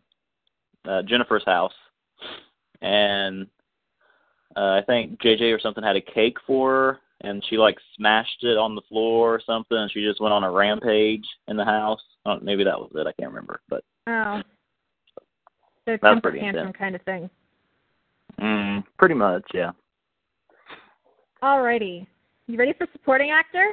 [0.85, 1.73] uh, Jennifer's house
[2.81, 3.47] and
[4.57, 8.43] uh, I think JJ or something had a cake for her and she like smashed
[8.43, 11.65] it on the floor or something and she just went on a rampage in the
[11.65, 12.01] house.
[12.27, 13.07] Oh, maybe that was it.
[13.07, 14.43] I can't remember, but oh,
[15.87, 17.29] the That's pretty tantrum kind of thing.
[18.41, 19.71] mm, pretty much, yeah.
[21.43, 22.07] Alrighty,
[22.47, 23.73] you ready for supporting actor?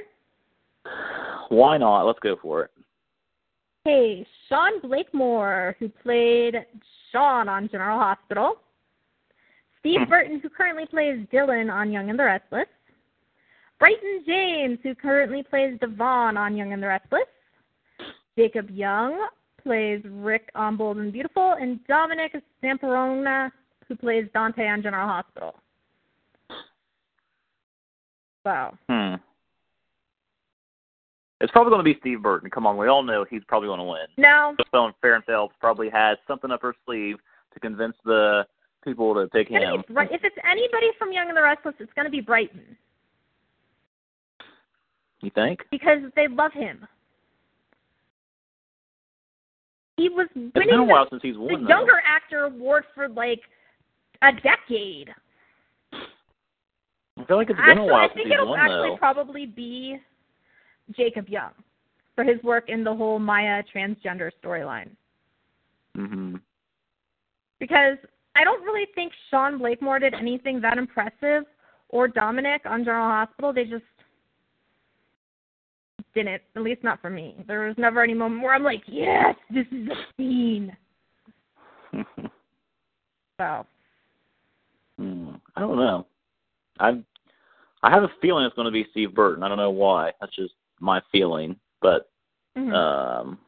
[1.50, 2.04] Why not?
[2.06, 2.72] Let's go for it.
[3.86, 6.56] Hey, Sean Blakemore, who played
[7.12, 8.56] Sean on General Hospital.
[9.80, 10.10] Steve Hmm.
[10.10, 12.68] Burton, who currently plays Dylan on Young and the Restless.
[13.80, 17.22] Bryton James, who currently plays Devon on Young and the Restless.
[18.38, 19.28] Jacob Young
[19.64, 21.56] plays Rick on Bold and Beautiful.
[21.60, 23.52] And Dominic Zamprogna,
[23.88, 25.56] who plays Dante on General Hospital.
[28.46, 28.78] Wow.
[28.90, 29.16] Hmm.
[31.42, 32.50] It's probably going to be Steve Burton.
[32.50, 34.08] Come on, we all know he's probably going to win.
[34.18, 34.56] No.
[34.74, 37.16] Now, Joan Phelps probably has something up her sleeve
[37.54, 38.46] to convince the
[38.84, 39.84] people to pick him.
[39.88, 42.76] if it's anybody from Young and the Restless, it's going to be Bryton
[45.22, 45.66] You think?
[45.70, 46.88] because they love him.
[49.98, 51.68] He was It's been a winning the since he's the though.
[51.68, 53.42] Younger Actor Award for like
[54.22, 55.14] a decade.
[55.92, 59.46] I feel like it's been actually, a while I think he's it'll won actually probably
[59.46, 59.98] be
[60.96, 61.52] Jacob Young
[62.16, 64.90] for his work in the whole Maya transgender storyline.
[65.98, 66.36] Mm-hmm.
[67.60, 67.98] Because
[68.36, 71.44] I don't really think Sean Blakemore did anything that impressive
[71.90, 73.52] or Dominic on General Hospital.
[73.52, 73.84] They just
[76.24, 77.36] didn't, at least not for me.
[77.48, 80.76] There was never any moment where I'm like, yes, this is a scene.
[83.42, 83.66] So,
[85.00, 85.36] Hmm.
[85.56, 86.06] I don't know.
[86.80, 87.02] I
[87.82, 89.44] I have a feeling it's going to be Steve Burton.
[89.44, 90.12] I don't know why.
[90.20, 91.56] That's just my feeling.
[91.82, 92.10] But
[92.58, 92.74] mhm.
[92.74, 93.40] um,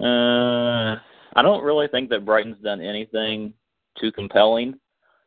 [0.00, 1.00] uh,
[1.34, 3.52] I don't really think that Bryton's done anything
[4.00, 4.74] too compelling,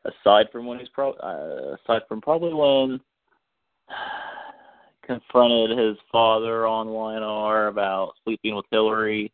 [0.05, 1.11] aside from when he's pro.
[1.13, 3.01] Uh, aside from probably when
[5.05, 9.31] confronted his father on YNR about sleeping with Hillary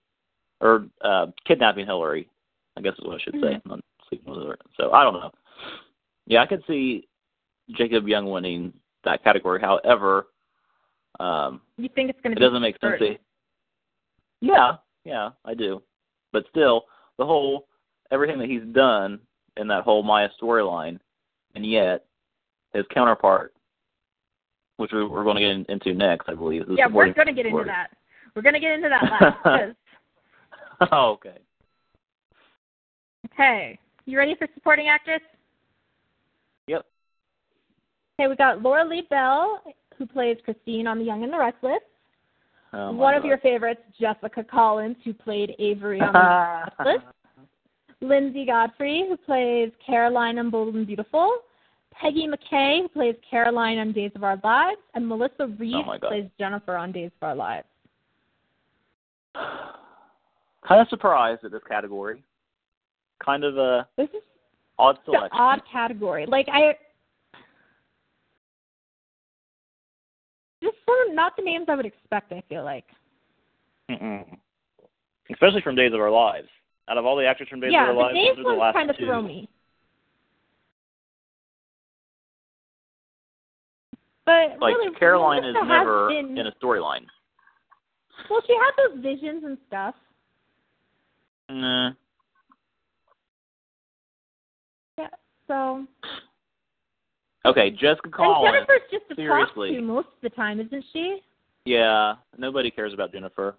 [0.60, 2.30] or uh kidnapping Hillary.
[2.78, 3.56] I guess is what I should say.
[3.56, 3.66] Mhm.
[3.66, 4.58] Not sleeping with her.
[4.78, 5.32] So I don't know.
[6.28, 7.08] Yeah, I could see
[7.72, 9.60] Jacob Young winning that category.
[9.60, 10.28] However,
[11.20, 13.00] um, you think it's going it to be doesn't make sense.
[13.00, 13.18] To,
[14.42, 15.82] yeah, yeah, I do.
[16.32, 16.86] But still,
[17.18, 17.68] the whole
[18.12, 19.20] everything that he's done
[19.58, 21.00] in that whole Maya storyline,
[21.56, 22.06] and yet
[22.74, 23.54] his counterpart,
[24.82, 26.64] which we, we're going to get in, into next, I believe.
[26.70, 27.90] Yeah, we're going to get into that.
[28.36, 29.04] We're going to get into that
[29.46, 29.76] last.
[30.92, 31.38] oh, okay.
[33.34, 35.22] okay, you ready for supporting actress?
[36.68, 36.86] Yep.
[38.20, 39.62] Okay, we got Lauralee Bell,
[39.98, 41.82] who plays Christine on The Young and the Restless.
[42.74, 43.28] Oh, One of God.
[43.28, 47.14] your favorites, Jessica Collins, who played Avery on The Restless.
[48.02, 51.40] Linsey Godfrey, who plays Caroline on Bold and Beautiful.
[51.94, 54.80] Peggy McCay, who plays Caroline on Days of Our Lives.
[54.96, 57.68] And Melissa Reed, Oh, who plays Jennifer on Days of Our Lives.
[59.36, 62.24] kind of surprised at this category.
[63.24, 64.24] Kind of a This is
[64.80, 65.30] odd selection.
[65.34, 66.26] odd category.
[66.26, 66.76] Like, I.
[70.64, 72.86] Just sort of not the names I would expect, I feel like.
[73.90, 74.26] Mm-mm.
[75.32, 76.48] Especially from Days of Our Lives.
[76.90, 78.54] Out of all the actors from Days yeah, of Our the Lives, names those are
[78.56, 79.06] the last kind of two.
[79.06, 79.50] throw me.
[84.26, 87.06] But Like really, Caroline is never been, in a storyline.
[88.30, 89.96] Well, she had those visions and stuff.
[91.50, 91.92] Nah.
[94.98, 95.08] Yeah.
[95.48, 95.86] So
[97.46, 98.46] Okay, Jessica Collins.
[98.56, 99.48] And Jennifer's just a seriously.
[99.56, 101.20] prostitute most of the time, isn't she?
[101.66, 103.56] Yeah, nobody cares about Jennifer.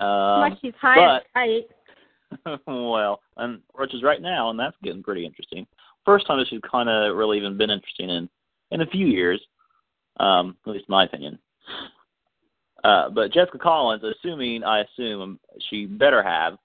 [0.00, 0.08] Um,
[0.42, 5.66] Unless she's high but- well, and which is right now, and that's getting pretty interesting.
[6.04, 8.28] First time that she's kind of really even been interesting in
[8.72, 9.40] in a few years,
[10.18, 11.38] um, at least my opinion.
[12.84, 16.56] Uh, but Jessica Collins, assuming I assume she better have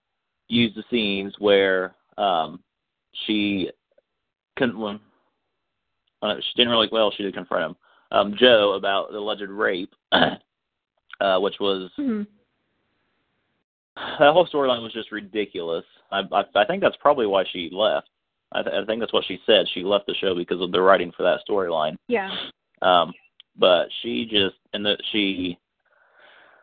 [0.47, 2.61] used the scenes where um,
[3.25, 3.69] she
[4.57, 4.77] couldn't.
[4.77, 4.99] Well,
[6.21, 6.89] uh, she didn't really.
[6.91, 7.75] Well, she did confront him,
[8.11, 12.23] um, Joe, about the alleged rape, uh, which was hmm
[13.95, 15.85] that whole storyline was just ridiculous.
[16.11, 18.09] I, I I think that's probably why she left.
[18.53, 19.65] I, th- I think that's what she said.
[19.73, 21.97] She left the show because of the writing for that storyline.
[22.07, 22.29] Yeah.
[22.81, 23.13] Um,
[23.57, 25.57] but she just and the she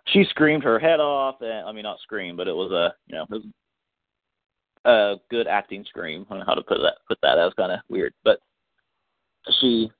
[0.07, 1.37] she screamed her head off.
[1.40, 3.44] And, I mean, not scream, but it was a you know it was
[4.85, 6.27] a good acting scream.
[6.29, 6.98] I don't know how to put that.
[7.09, 7.35] Put that.
[7.37, 8.40] That was kind of weird, but
[9.61, 9.90] she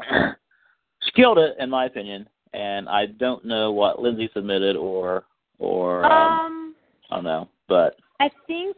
[0.10, 2.28] she killed it in my opinion.
[2.52, 5.24] And I don't know what Linsey submitted or
[5.58, 6.74] or um, Um,
[7.10, 8.76] I don't know, but I think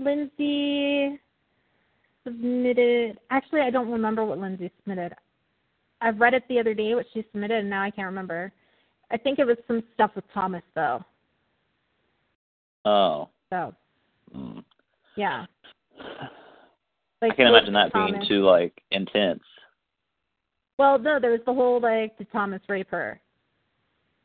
[0.00, 1.18] Linsey
[2.24, 3.18] submitted.
[3.30, 5.14] Actually, I don't remember what Linsey submitted.
[6.00, 8.52] I've read it the other day what she submitted, and now I can't remember.
[9.10, 11.02] I think it was some stuff with Thomas though.
[12.84, 13.74] oh, So
[14.36, 14.64] mm.
[15.16, 15.46] yeah.
[17.22, 19.42] I can't imagine that being too like intense.
[20.78, 23.18] Well, no, there was the whole like, did Thomas rape her?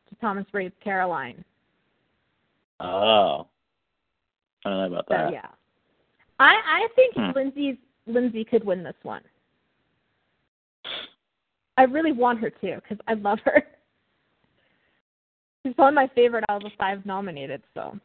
[0.09, 1.43] Did Thomas rape Caroline?
[2.81, 3.47] Oh,
[4.65, 5.31] I don't know about So that.
[5.31, 5.47] yeah.
[6.39, 7.31] I I think Hmm.
[7.37, 7.77] Linsey's
[8.09, 9.21] Linsey could win this one.
[11.77, 13.63] I really want her to because I love her.
[15.65, 17.61] She's one of my favorite out of the five nominated.
[17.73, 17.99] So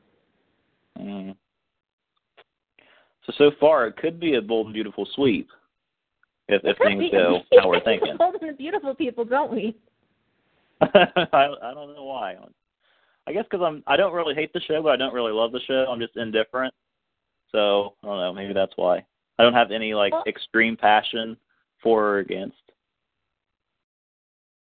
[0.99, 1.37] Mm.
[3.27, 5.49] So so far, it could be a bold and beautiful sweep
[6.49, 8.17] if if things go how we're thinking.
[8.17, 9.77] Bold and beautiful people, don't we?
[10.81, 10.87] I
[11.33, 12.37] I don't know why.
[13.27, 15.53] I guess because I'm I don't really hate the show, but I don't really love
[15.53, 15.87] the show.
[15.91, 16.73] I'm just indifferent.
[17.53, 18.33] So I don't know.
[18.33, 19.05] Maybe that's why
[19.39, 21.37] I don't have any like Well- extreme passion
[21.83, 22.57] for or against.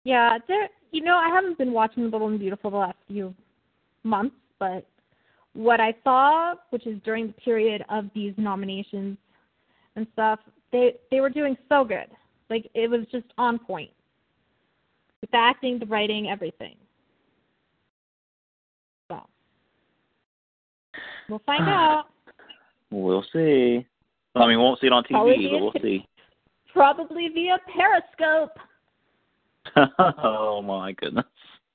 [0.07, 0.69] Yeah, there.
[0.91, 3.35] You know, I haven't been watching The Bold and Beautiful the last few
[4.03, 4.87] months, but
[5.51, 9.17] what I saw, which is during the period of these nominations
[9.97, 10.39] and stuff,
[10.71, 12.07] they they were doing so good.
[12.49, 13.91] Like it was just on point.
[15.19, 16.75] With the acting, the writing, everything.
[19.09, 19.19] So
[21.27, 22.03] we'll find uh, out.
[22.91, 23.85] We'll see.
[24.35, 26.07] I mean, we won't see it on TV, but we'll see.
[26.71, 28.57] Probably via Periscope.
[29.99, 31.25] oh my goodness.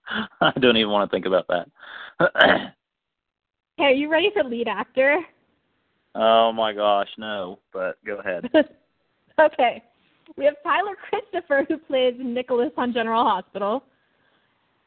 [0.40, 2.72] I don't even want to think about that.
[3.76, 5.18] Hey, are you ready for lead actor?
[6.14, 7.58] oh my gosh, no.
[7.72, 8.50] But go ahead.
[9.40, 9.82] okay.
[10.36, 13.84] We have Tyler Christopher, who plays Nicholas on General Hospital.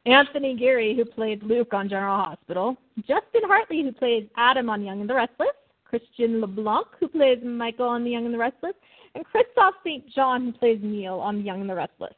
[0.05, 2.77] Anthony Geary, who played Luke on General Hospital.
[2.99, 5.49] Justin Hartley, who plays Adam on Young and the Restless.
[5.83, 8.73] Christian LeBlanc, who plays Michael on The Young and the Restless.
[9.13, 10.07] And Kristoff St.
[10.13, 12.13] John, who plays Neil on The Young and the Restless.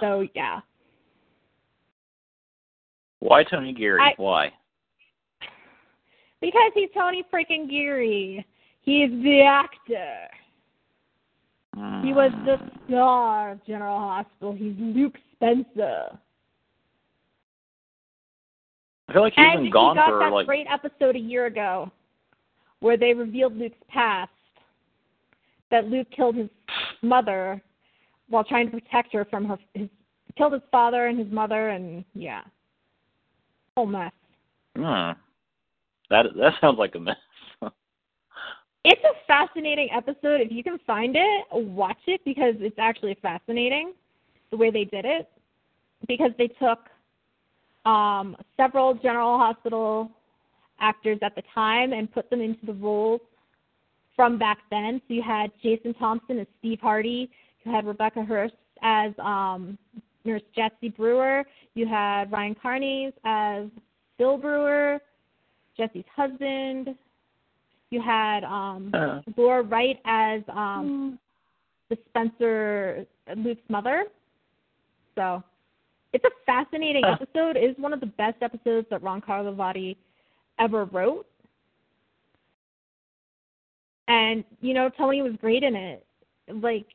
[0.00, 0.60] So, yeah.
[3.20, 4.00] Why Tony Geary?
[4.00, 4.52] I- Why?
[6.40, 8.44] Because he's Tony freaking Geary.
[8.82, 10.28] He's the actor.
[12.02, 12.68] He was the hmm.
[12.88, 14.52] star of General Hospital.
[14.52, 16.18] He's Luke Spencer.
[19.08, 21.18] I feel like he's and been gone he got for that like great episode a
[21.18, 21.90] year ago
[22.80, 24.30] where they revealed Luke's past.
[25.70, 26.50] That Luke killed his
[27.00, 27.62] mother
[28.32, 29.88] while trying to protect her from her his
[30.36, 32.40] killed his father and his mother and yeah.
[33.76, 34.12] Whole mess.
[34.76, 35.12] hmm.
[36.10, 37.16] That that sounds like a mess.
[38.84, 40.40] It's a fascinating episode.
[40.40, 43.92] If you can find it, watch it because it's actually fascinating
[44.50, 45.28] the way they did it.
[46.08, 46.80] Because they took
[47.88, 50.10] um, several General Hospital
[50.80, 53.20] actors at the time and put them into the roles
[54.16, 55.00] from back then.
[55.06, 57.30] So you had Jason Thompson as Steve Hardy.
[57.64, 58.52] You had Rebecca Herbst
[58.82, 59.78] as um,
[60.24, 61.44] Nurse Jessie Brewer.
[61.74, 63.66] You had Ryan Carnes as
[64.18, 64.98] Bill Brewer,
[65.76, 66.94] Jessie's husband.
[67.90, 71.18] You had um, Uh, Laura Wright as um,
[71.88, 73.06] the Spencer
[73.36, 74.04] Luke's mother.
[75.14, 75.42] So
[76.12, 77.16] it's a fascinating Huh.
[77.20, 77.56] episode.
[77.56, 79.96] It is one of the best episodes that Ron Carlivati
[80.58, 81.26] ever wrote.
[84.08, 86.04] And you know, Tony was great in it.
[86.52, 86.86] Like,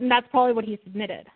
[0.00, 1.26] and that's probably what he submitted.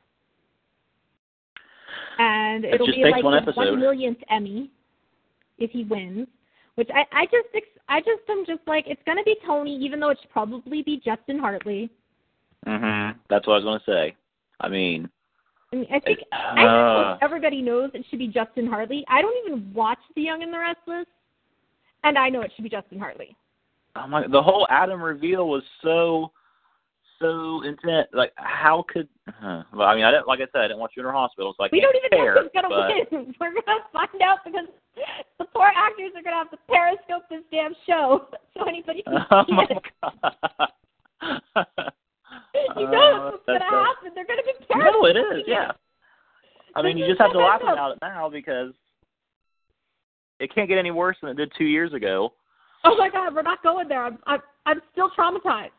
[2.19, 3.57] And It it'll just be like one episode.
[3.57, 4.71] one millionth Emmy
[5.59, 6.27] if he wins,
[6.77, 10.01] which I I just ex- I just am just like it's gonna be Tony, even
[10.01, 11.91] though it should probably be Justin Hartley.
[12.67, 13.17] Mhm.
[13.29, 14.17] That's what I was going to say.
[14.61, 15.11] I mean,
[15.73, 19.05] I mean, I think it- I think uh, everybody knows it should be Justin Hartley.
[19.09, 21.07] I don't even watch The Young and the Restless,
[22.05, 23.37] and I know it should be Justin Hartley.
[23.97, 26.31] oh my, the whole Adam reveal was so
[27.25, 28.09] so intense.
[28.13, 29.09] Like, how could?
[29.43, 30.29] Uh, well, I mean, I didn't.
[30.29, 32.43] Like I said, I didn't watch Funeral Hospital, so I We don't even compare, know
[32.43, 33.35] who's gonna but, win.
[33.41, 34.67] We're gonna find out because
[35.39, 39.45] the poor actors are gonna have to periscope this damn show so anybody can Oh
[39.47, 39.83] see my it.
[40.03, 41.77] god.
[42.77, 44.13] You know what's Uh, gonna that's- happen.
[44.15, 45.45] They're gonna be periscoping No, it is.
[45.47, 45.73] Yeah.
[46.77, 48.73] I mean, This you just have to laugh about it now because
[50.41, 52.33] it can't get any worse than it did two years ago.
[52.85, 54.05] Oh my god, we're not going there.
[54.05, 55.71] I'm I'm I'm still traumatized.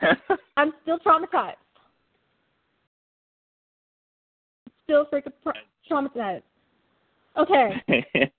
[0.56, 1.54] I'm still traumatized.
[4.84, 5.52] Still freaking pro-
[5.90, 6.42] traumatized.
[7.36, 7.82] Okay.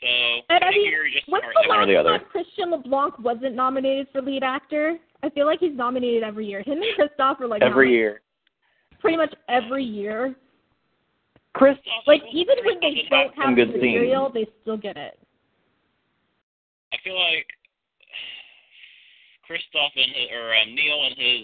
[0.00, 0.06] So
[0.48, 0.92] And I I mean,
[1.28, 2.18] When's the last the other.
[2.18, 4.96] time Christian LeBlanc wasn't nominated for lead actor?
[5.22, 6.62] I feel like he's nominated every year.
[6.62, 8.20] Him and Kristoff are like Every nominated year.
[9.00, 10.34] pretty much every year.
[11.52, 11.76] Chris
[12.06, 15.18] Like even when they don't have Some the good material, they still get it.
[16.94, 17.46] I feel like
[19.50, 21.42] Kristoff and his, or um, Neil and his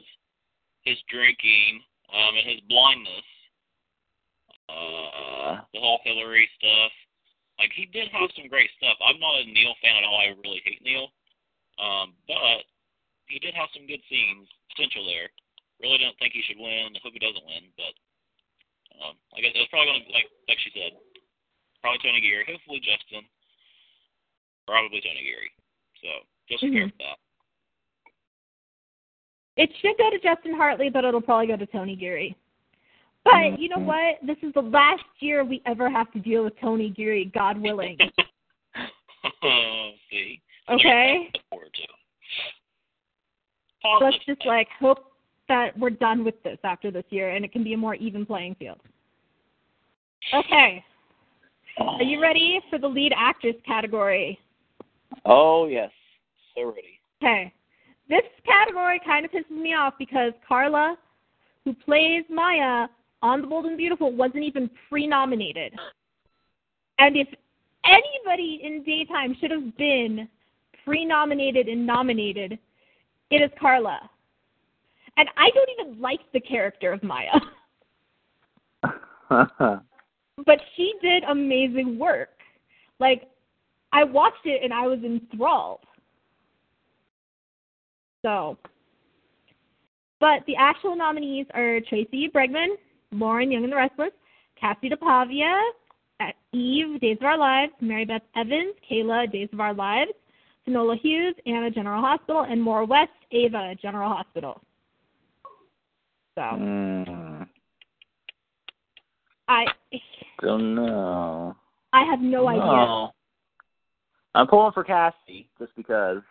[0.86, 1.82] his drinking
[2.14, 3.26] um, and his blindness,
[4.70, 6.94] uh, the whole Hilary stuff.
[7.58, 8.94] Like he did have some great stuff.
[9.02, 10.22] I'm not a Neil fan at all.
[10.22, 11.10] I really hate Neil,
[11.82, 12.62] um, but
[13.26, 15.26] he did have some good scenes potential there.
[15.82, 16.94] Really don't think he should win.
[16.94, 17.94] I hope he doesn't win, but
[19.02, 20.94] um, I guess it's probably going to like like she said,
[21.82, 22.46] probably Tony Geary.
[22.46, 23.26] Hopefully Justin.
[24.66, 25.50] Probably Tony Geary.
[26.02, 26.10] So
[26.50, 26.94] just prepare Mhm.
[26.94, 27.18] for that.
[29.56, 32.36] It should go to Justin Hartley, but it'll probably go to Tony Geary.
[33.24, 34.16] But you know what?
[34.24, 37.96] This is the last year we ever have to deal with Tony Geary, God willing.
[39.42, 40.40] oh, See.
[40.70, 41.30] Okay?
[41.52, 41.62] Look.
[43.82, 45.12] So let's just like hope
[45.48, 48.26] that we're done with this after this year and it can be a more even
[48.26, 48.80] playing field.
[50.34, 50.84] Okay.
[51.78, 54.38] Are you ready for the lead actress category?
[55.24, 55.90] Oh yes.
[56.54, 56.98] So ready.
[57.22, 57.52] Okay.
[58.08, 60.96] This category kind of pisses me off because Karla,
[61.64, 62.86] who plays Maya
[63.22, 65.74] on The Bold and Beautiful, wasn't even pre nominated.
[66.98, 67.28] And if
[67.84, 70.28] anybody in daytime should have been
[70.84, 72.58] pre nominated and nominated,
[73.30, 73.98] it is Karla.
[75.16, 77.40] And I don't even like the character of Maya,
[80.46, 82.28] but she did amazing work.
[83.00, 83.28] Like,
[83.92, 85.80] I watched it and I was enthralled.
[88.26, 88.58] So,
[90.18, 92.70] but the actual nominees are Tracy Bregman,
[93.12, 94.10] Lauren Young and the Restless,
[94.60, 95.60] Kassie DePaiva,
[96.18, 100.10] uh, Eve, Days of Our Lives, Mary Beth Evans, Kayla, Days of Our Lives,
[100.64, 104.60] Finola Hughes, Anna General Hospital, and Maura West, Ava General Hospital.
[106.34, 107.46] So Mm,
[109.46, 109.66] I
[110.42, 111.54] don't know.
[111.92, 113.12] I have no idea.
[114.34, 116.22] I'm pulling for Kassie just because.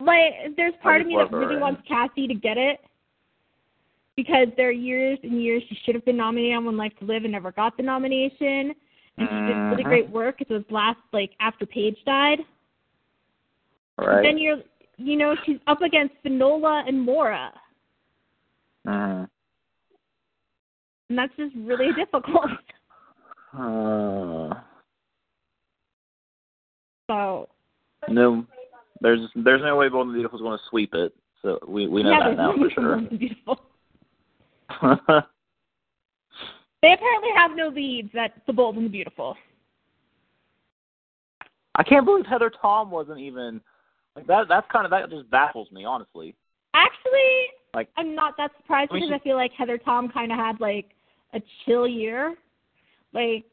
[0.00, 2.80] Like there's part of me that really wants Kassie to get it.
[4.16, 7.04] Because there are years and years she should have been nominated on One Life to
[7.04, 8.74] Live and never got the nomination.
[9.18, 9.88] And she did really Mhm.
[9.88, 10.40] great work.
[10.40, 12.44] It was last like after Paige died.
[13.96, 14.62] But then you're
[14.96, 17.58] you know, she's up against Finola and Maura.
[18.86, 19.28] Mhm.
[21.08, 22.50] And that's just really difficult.
[23.52, 24.54] Uh,
[27.10, 27.48] So
[28.08, 28.46] no,
[29.00, 31.14] there's there's no way Bold and the Beautiful is going to sweep it.
[31.42, 33.00] So we we know yeah, that now for sure.
[33.00, 33.60] beautiful.
[36.82, 39.36] They apparently have no leads at The Bold and the Beautiful.
[41.74, 43.60] I can't believe Heather Tom wasn't even
[44.16, 44.48] like that.
[44.48, 46.34] That's kind of that just baffles me honestly.
[46.74, 50.08] Actually, Like- I'm not that surprised I mean, because she- I feel like Heather Tom
[50.08, 50.90] kind of had like
[51.34, 52.36] a chill year.
[53.12, 53.44] Like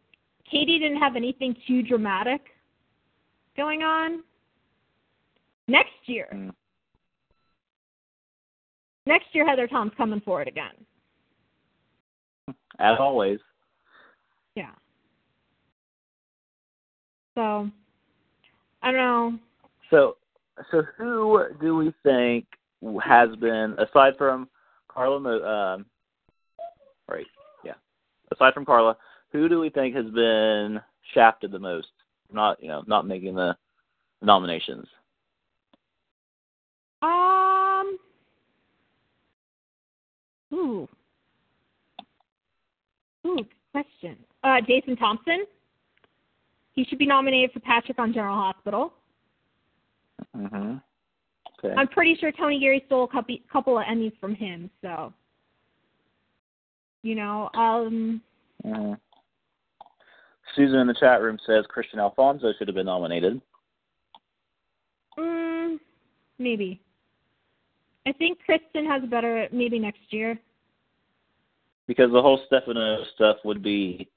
[0.49, 2.41] Katie didn't have anything too dramatic
[3.55, 4.23] going on.
[6.07, 6.55] Next year, Mm.
[9.05, 10.85] next year Heather Tom's coming for it again.
[12.79, 13.41] As always.
[14.55, 14.73] Yeah.
[17.35, 17.69] So
[18.81, 19.39] I don't know.
[19.89, 20.15] So
[20.71, 22.47] so who do we think
[23.03, 24.49] has been aside from
[24.87, 25.73] Karla?
[25.75, 25.85] Um,
[27.09, 27.27] right.
[27.65, 27.75] Yeah.
[28.31, 28.95] Aside from Karla,
[29.33, 30.81] who do we think has been
[31.13, 31.91] shafted the most?
[32.31, 33.57] Not you know not making the
[34.21, 34.87] nominations.
[37.01, 37.97] Um.
[40.53, 40.87] Ooh.
[43.25, 44.17] Ooh, good question.
[44.43, 45.45] Uh, Jason Thompson.
[46.73, 48.93] he should be nominated for Patrick on General Hospital.
[50.35, 50.81] Mhm.
[51.59, 51.73] Okay.
[51.75, 55.11] I'm pretty sure Tony Geary stole a couple, couple of Emmys from him, so
[57.01, 58.21] you know, um
[58.63, 58.99] Mhm.
[60.55, 63.41] Susan in the chat room says Kristian Alfonso should have been nominated.
[65.17, 65.79] mm,
[66.37, 66.79] maybe.
[68.07, 70.39] I think Kristen has a better maybe next year.
[71.87, 74.09] Because the whole Stefano stuff would be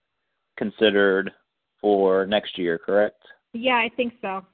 [0.57, 1.33] considered
[1.81, 3.21] for next year, correct?
[3.53, 4.45] Yeah, I think so.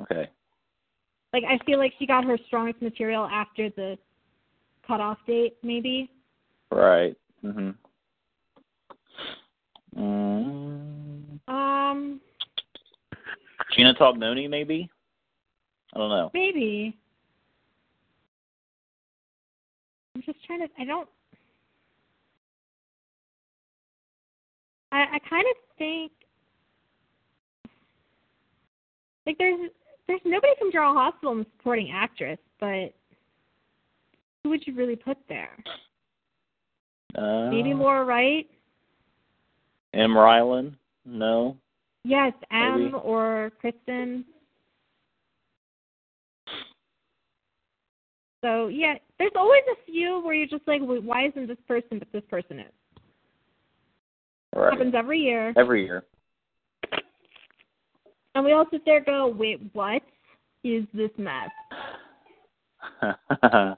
[0.00, 0.30] Okay.
[1.32, 3.98] Like I feel like she got her strongest material after the
[4.86, 6.08] cutoff date, maybe.
[6.70, 7.16] Right.
[7.44, 7.74] Mhm.
[9.96, 11.40] Mm.
[11.48, 12.20] Um,
[13.74, 14.88] Gina Tognoni, maybe.
[15.94, 16.30] I don't know.
[16.32, 16.96] maybe.
[20.32, 20.68] Just trying to.
[20.78, 21.08] I don't.
[24.92, 26.12] I I kind of think
[29.26, 29.70] like there's
[30.06, 32.94] there's nobody from General Hospital in the supporting actress, but
[34.42, 35.56] who would you really put there?
[37.14, 38.46] Uh, Maybe Laura Wright.
[39.94, 40.10] M.
[40.10, 40.74] Rylan?
[41.06, 41.56] No.
[42.04, 42.94] Yes, M Maybe.
[43.02, 44.24] or Kristen.
[48.40, 51.98] So yeah, there's always a few where you're just like, "Wait, why isn't this person
[51.98, 52.72] but this person is?
[54.54, 54.72] Right.
[54.72, 55.52] happens every year.
[55.56, 56.04] Every year.
[58.34, 60.02] And we all sit there and go, wait, what
[60.64, 61.50] is this mess?
[63.02, 63.74] uh,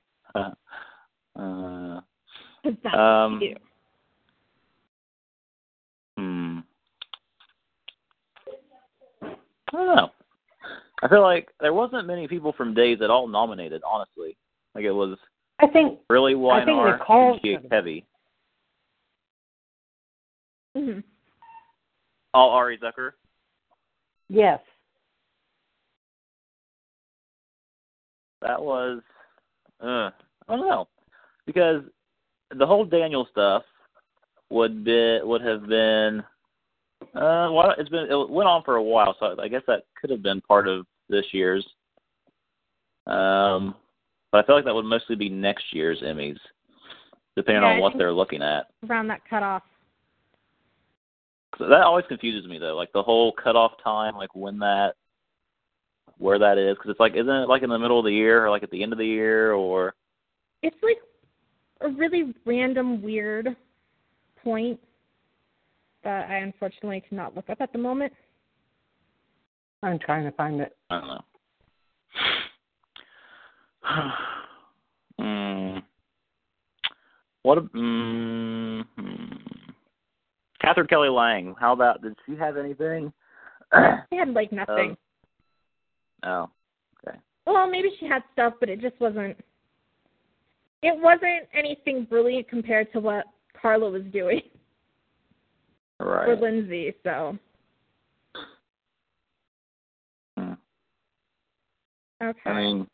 [2.64, 3.56] that's Um, you
[6.16, 6.58] hmm.
[9.22, 10.10] I don't know.
[11.02, 14.36] I feel like there wasn't many people from Days at all nominated, honestly.
[14.74, 15.18] Like it was
[15.58, 18.06] I think really I think Weinar Nicole and Gia should- heavy.
[20.76, 21.00] hmm
[22.34, 23.12] All Ari Zucker.
[24.28, 24.60] yes.
[28.42, 29.00] That was
[29.82, 30.10] uh
[30.48, 30.88] I don't know.
[31.46, 31.82] Because
[32.56, 33.62] the whole Daniel stuff
[34.50, 36.22] would be would have been
[37.14, 40.10] uh well it's been it went on for a while, so I guess that could
[40.10, 41.66] have been part of this year's.
[43.06, 43.74] Um
[44.32, 46.38] but I feel like that would mostly be next year's Emmys,
[47.36, 48.66] depending Yeah, on I what they're looking at.
[48.88, 49.62] Around that cutoff.
[51.58, 54.94] So that always confuses me though, like the whole cutoff time, like when that,
[56.18, 58.44] where that is, because it's like, isn't it like in the middle of the year
[58.44, 59.94] or like at the end of the year or?
[60.62, 60.98] It's like
[61.80, 63.56] a really random, weird
[64.42, 64.78] point
[66.04, 68.12] that I unfortunately cannot look up at the moment.
[69.82, 70.76] I'm trying to find it.
[70.90, 71.20] I don't know.
[75.20, 75.82] mm.
[77.50, 77.58] What?
[77.58, 78.84] A, mm.
[80.62, 81.56] Katherine Kelly Lang.
[81.58, 82.00] How about?
[82.00, 83.12] Did she have anything?
[84.12, 84.96] She had like nothing.
[86.24, 86.48] oh,
[87.06, 87.18] okay.
[87.46, 89.36] well, maybe she had stuff, but it just wasn't.
[90.82, 93.24] It wasn't anything brilliant compared to what
[93.60, 94.42] Karla was doing
[95.98, 96.26] right.
[96.26, 96.94] for Linsey.
[97.02, 97.36] So
[100.38, 100.52] Hmm.
[102.22, 102.50] okay.
[102.50, 102.86] I mean,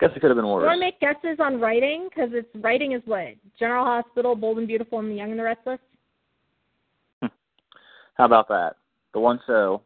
[0.00, 0.70] guess it could have been worse.
[0.72, 2.08] to make guesses on writing?
[2.08, 5.44] Because it's writing is what General Hospital, Bold and Beautiful, and The Young and the
[5.44, 5.80] Restless.
[7.20, 7.26] Hmm.
[8.14, 8.76] How about that?
[9.14, 9.82] The one show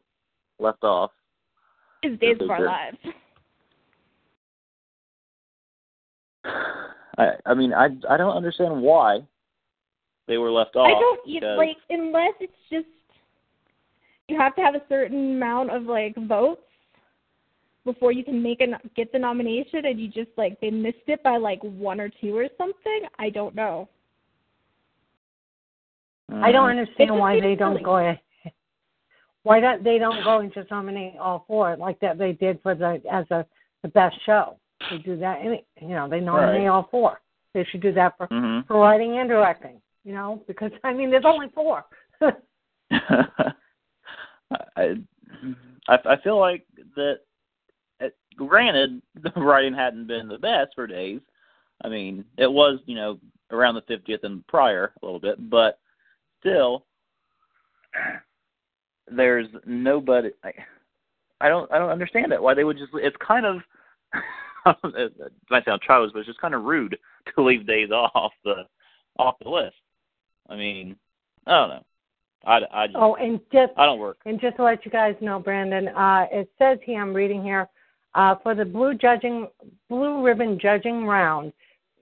[0.59, 1.11] left off.
[2.03, 2.67] Is Days of Our.
[2.67, 2.99] Lives.
[7.19, 9.21] I I mean I I don't understand why
[10.27, 10.87] they were left off.
[10.87, 12.87] I don't because, like unless it's just
[14.29, 16.63] you have to have a certain amount of like votes
[17.85, 21.23] before you can make a get the nomination, and you just like they missed it
[21.23, 23.03] by like one or two or something.
[23.19, 23.89] I don't know.
[26.31, 26.79] I don't Mm.
[26.81, 27.85] understand why they don't silly.
[27.85, 28.21] go ahead.
[29.43, 32.75] Why don't they don't go and just nominate all four like that they did for
[32.75, 33.45] the as a
[33.83, 34.57] the best show?
[34.91, 36.69] They do that any you know they nominate Right.
[36.69, 37.21] all four.
[37.53, 38.67] They should do that for Mhm.
[38.67, 39.83] for writing and directing.
[40.05, 41.85] You know because I mean there's only four.
[42.91, 43.53] I,
[45.89, 46.65] I I feel like
[46.95, 47.21] that.
[48.37, 51.21] Granted, the writing hadn't been the best for days.
[51.85, 53.19] I mean, it was you know
[53.51, 55.79] around the fiftieth and prior a little bit, but
[56.41, 56.85] still,
[59.11, 60.31] there's nobody.
[60.45, 60.53] I,
[61.41, 62.43] I don't I don't understand it.
[62.43, 62.93] Why they would just?
[62.95, 63.57] It's kind of.
[64.85, 66.97] it might sound childish, but it's just kind of rude
[67.35, 68.67] to leave days off the
[69.19, 69.77] off the list.
[70.49, 70.97] I mean,
[71.47, 71.85] I don't know.
[72.45, 74.19] I, I just oh, and just I don't work.
[74.27, 77.69] And just to let you guys know, Brandon, uh, it says here, I'm reading here,
[78.15, 79.49] uh, for the blue judging,
[79.89, 81.53] blue ribbon judging round,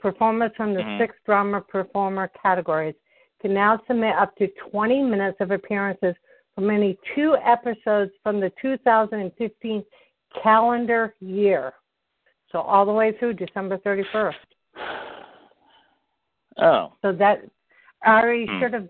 [0.01, 0.99] performers from the Mhm.
[0.99, 2.95] six drama performer categories
[3.41, 6.15] can now submit up to 20 minutes of appearances
[6.55, 9.85] from any two episodes from the 2015
[10.43, 11.75] calendar year.
[12.51, 14.37] So all the way through December 31st.
[16.59, 16.93] Oh.
[17.01, 17.43] So that
[18.05, 18.61] Ari Hmm.
[18.61, 18.89] should have,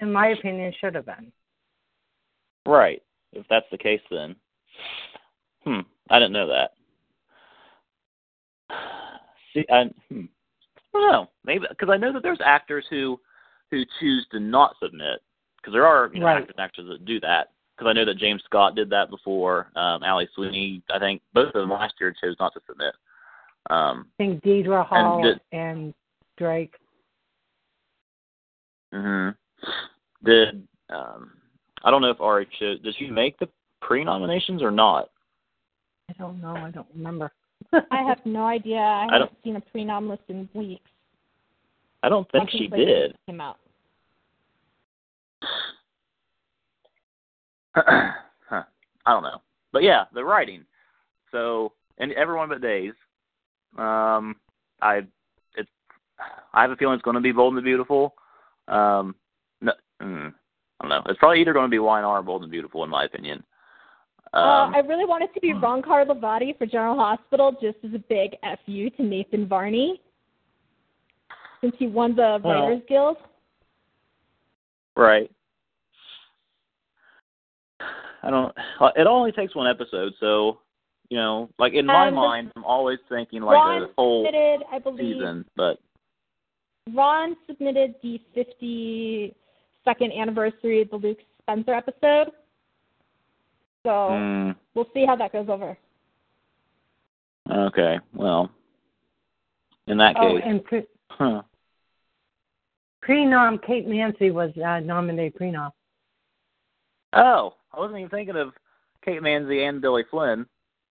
[0.00, 1.30] in my opinion, should have been.
[2.64, 3.02] Right.
[3.32, 4.36] If that's the case, then.
[5.64, 5.80] Hmm.
[6.10, 6.72] I didn't know that.
[9.54, 10.24] See, I, hmm.
[10.94, 11.30] I don't know.
[11.44, 13.18] Maybe because I know that there's actors who
[13.70, 15.20] who choose to not submit
[15.56, 16.38] because there are you know, Right.
[16.38, 17.48] actors and actors that do that.
[17.76, 19.70] Because I know that James Scott did that before.
[19.74, 22.94] Um, Ali Sweeney, I think both of them last year chose not to submit.
[23.70, 25.94] Um, I think Deidre Hall did- and
[26.36, 26.74] Drake.
[28.92, 29.30] hmm
[30.24, 31.30] Did um,
[31.84, 32.80] I don't know if Ari chose.
[32.80, 33.48] Did she make the
[33.80, 35.10] pre-nominations or not?
[36.10, 36.56] I don't know.
[36.56, 37.30] I don't remember.
[37.72, 38.78] I have no idea.
[38.78, 40.90] I I haven't seen a pre-nom list in weeks.
[42.02, 43.16] I don't think Once she did.
[43.26, 43.58] Came out.
[47.76, 48.12] huh.
[49.06, 49.40] I don't know.
[49.72, 50.64] But yeah, the writing.
[51.30, 52.94] So and everyone but Days.
[53.78, 54.36] Um
[54.82, 55.02] I
[55.54, 55.70] it's
[56.52, 58.14] I have a feeling it's gonna be Bold and the Beautiful.
[58.66, 59.14] Um
[59.60, 60.32] no mm,
[60.80, 61.02] I don't know.
[61.06, 63.44] It's probably either gonna be YNR or Bold and Beautiful in my opinion.
[64.32, 67.98] Um uh, I really wanted to be Ron Carlivati for General Hospital, just as a
[68.08, 70.00] big fu to Nathan Varney,
[71.60, 73.16] since he won the Well- Writers Guild.
[74.96, 75.30] Right.
[78.22, 78.54] I don't.
[78.96, 80.58] It only takes one episode, so
[81.08, 84.64] you know, like in my Um, mind, I'm always thinking like Ron a whole submitted,
[84.70, 85.44] I believe, season.
[85.56, 85.78] But
[86.92, 92.32] Ron submitted the 52nd anniversary of the Luke Spencer episode.
[93.84, 95.76] So mm, we'll see how that goes over.
[97.50, 98.50] okay, well,
[99.86, 101.42] in that Oh, case, and pre- huh.
[103.00, 105.72] pre-nom Kate Mansi was uh, nominated pre-nom.
[107.14, 108.52] oh, I wasn't even thinking of
[109.04, 110.46] Kate Mansi and Billy Flynn,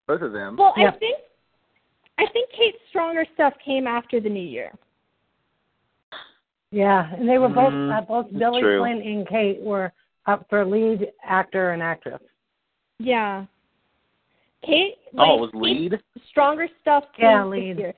[0.08, 0.58] both of them.
[0.58, 1.18] Well, I think
[2.18, 4.72] I think Kate's stronger stuff came after the new year.
[6.72, 8.80] Yeah, and they were both Mhm, uh, both Billy true.
[8.80, 9.92] Flynn and Kate were
[10.26, 12.22] up for lead actor and actress.
[13.00, 13.46] Yeah.
[14.66, 16.00] Kate like, oh, it was lead.
[16.30, 17.78] stronger stuff came Yeah, lead.
[17.80, 17.94] year.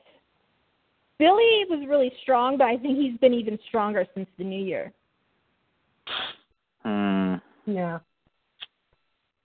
[1.18, 4.92] Billy was really strong, but I think he's been even stronger since the new year.
[6.84, 7.36] Hmm.
[7.66, 8.00] Yeah.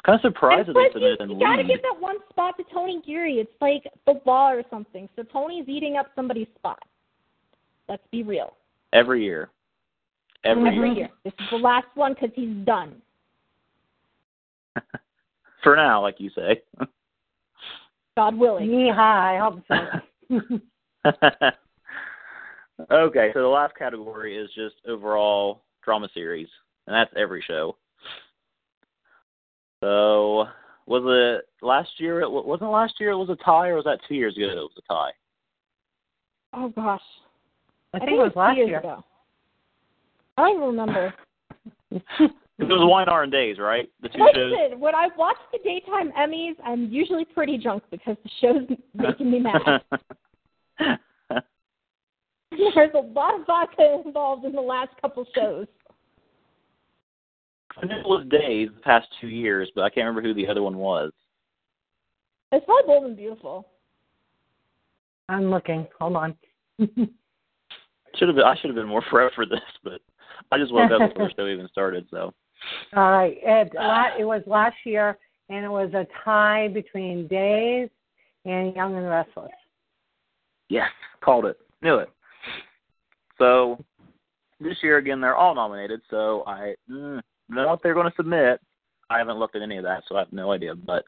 [0.04, 1.68] Kind of surprised And that they plus, submitted you, in you gotta lead.
[1.68, 3.34] give that one spot to Tony Geary.
[3.40, 5.08] It's like the law or something.
[5.16, 6.78] So Tony's eating up somebody's spot.
[7.88, 8.54] Let's be real.
[8.92, 9.50] every year.
[10.44, 10.96] Every, Every year.
[10.96, 11.08] year.
[11.24, 13.00] This is the last one because he's done.
[15.62, 16.62] For now, like you say.
[18.16, 18.68] God willing.
[18.68, 21.10] Yeehaw, I hope so.
[22.90, 26.48] okay, so the last category is just overall drama series,
[26.86, 27.76] and that's every show.
[29.82, 30.46] So,
[30.86, 32.20] was it last year?
[32.22, 33.10] It wasn't last year.
[33.10, 34.46] It was a tie, or was that two years ago?
[34.46, 35.10] It was a tie.
[36.54, 37.00] Oh gosh.
[37.92, 38.78] I I think it was two last years year.
[38.78, 39.04] ago.
[40.38, 41.14] I don't remember.
[42.58, 43.90] It was YNR and Days, right?
[44.00, 44.52] The two shows.
[44.52, 48.62] Listen, when I watch the daytime Emmys, I'm usually pretty drunk because the show's
[48.94, 49.82] making me mad.
[52.50, 55.66] There's a lot of vodka involved in the last couple shows.
[57.76, 60.48] I knew it was Days the past two years, but I can't remember who the
[60.48, 61.12] other one was.
[62.52, 63.68] It's probably bold and beautiful.
[65.28, 65.86] I'm looking.
[66.00, 66.34] Hold on.
[66.78, 70.00] Should have been, I should have been more prepped for this, but
[70.50, 72.06] I just woke up before the show even started.
[72.10, 72.32] So
[72.94, 73.36] All right.
[73.42, 77.88] It, la- it was last year, and it was a tie between Days
[78.44, 79.50] and Young and Restless.
[80.68, 80.90] yes,
[81.20, 82.08] called it, knew it.
[83.38, 83.84] So
[84.60, 86.00] this year again, they're all nominated.
[86.10, 88.60] So I mm, don't know if they're going to submit.
[89.10, 90.74] I haven't looked at any of that, so I have no idea.
[90.74, 91.04] But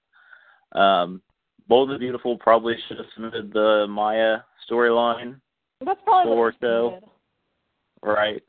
[0.78, 1.22] um,
[1.68, 4.38] Bold and Beautiful probably should have submitted the Maya
[4.70, 5.40] storyline,
[5.84, 6.90] That's probably Four what show.
[7.00, 8.08] did.
[8.08, 8.42] right?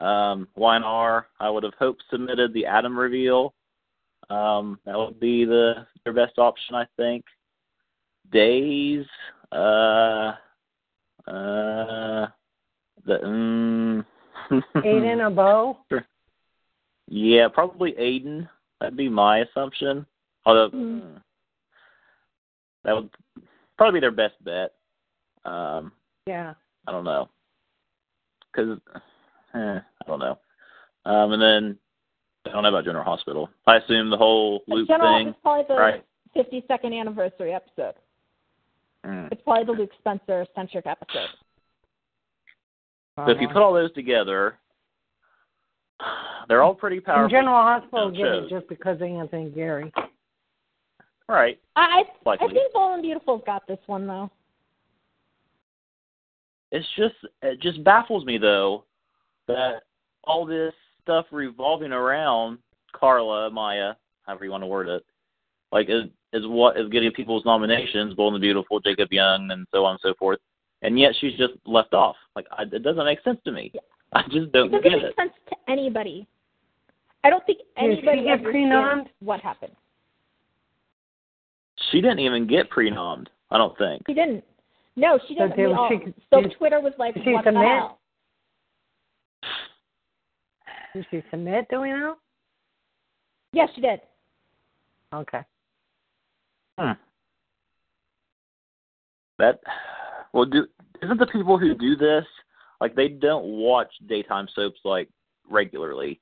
[0.00, 3.54] Um, YNR, I would have hoped submitted the Adam reveal.
[4.30, 7.24] Um, that would be the their best option, I think.
[8.32, 9.04] Days,
[9.52, 10.34] uh,
[11.26, 12.28] uh,
[13.04, 14.06] the um,
[14.50, 15.30] Aiden or
[15.90, 16.00] Bo?
[17.08, 18.48] yeah, probably Aiden.
[18.80, 20.06] That'd be my assumption.
[20.46, 21.16] Although Mhm.
[21.16, 21.20] uh,
[22.84, 23.10] that would
[23.76, 24.74] probably be their best bet.
[25.44, 25.92] Um,
[26.26, 26.54] Yeah.
[26.86, 27.28] I don't know.
[28.52, 28.78] Because,
[29.54, 30.38] eh, I don't know.
[31.04, 31.78] Um, and then,
[32.46, 33.50] I don't know about General Hospital.
[33.66, 35.28] I assume the whole The loop General thing.
[35.28, 36.04] is probably the right.
[36.36, 37.94] 52nd anniversary episode.
[39.04, 39.28] Mm.
[39.32, 41.28] It's probably the Luke Spencer centric episode.
[43.16, 44.58] So if you put all those together,
[46.48, 47.24] they're all pretty powerful.
[47.24, 49.92] And General Hospital get it just because of Anthony Geary.
[51.28, 51.60] Right.
[51.76, 54.30] I I, I think Bold and Beautiful's got this one though.
[56.72, 58.84] It's just it just baffles me though
[59.48, 59.82] that
[60.24, 62.58] all this stuff revolving around
[62.92, 63.94] Karla, Maya,
[64.26, 65.04] however you want to word it,
[65.72, 69.66] like is is what is getting people's nominations, Bold and the Beautiful, Jacob Young, and
[69.72, 70.38] so on and so forth,
[70.82, 72.16] and yet she's just left off.
[72.36, 73.72] Like I, it doesn't make sense to me.
[74.12, 75.14] I just It don't doesn't get make it.
[75.16, 76.26] sense to anybody.
[77.24, 79.06] I don't think Did she anybody get pre-nommed?
[79.20, 79.72] what happened.
[81.90, 83.26] She didn't even get pre-nommed.
[83.50, 84.02] I don't think.
[84.06, 84.44] She didn't.
[84.96, 85.56] No, she didn't.
[85.56, 87.66] did We all, she- so did- Twitter was like, did she "What the submit?
[87.68, 87.99] hell?"
[90.94, 91.66] Did she submit?
[91.70, 92.16] Do we know?
[93.52, 94.00] Yes, she did.
[95.14, 95.40] Okay.
[96.78, 96.92] Hmm.
[99.38, 99.60] That
[100.32, 100.66] well, do
[101.02, 102.24] isn't the people who do this
[102.80, 105.08] like they don't watch daytime soaps like
[105.48, 106.20] regularly?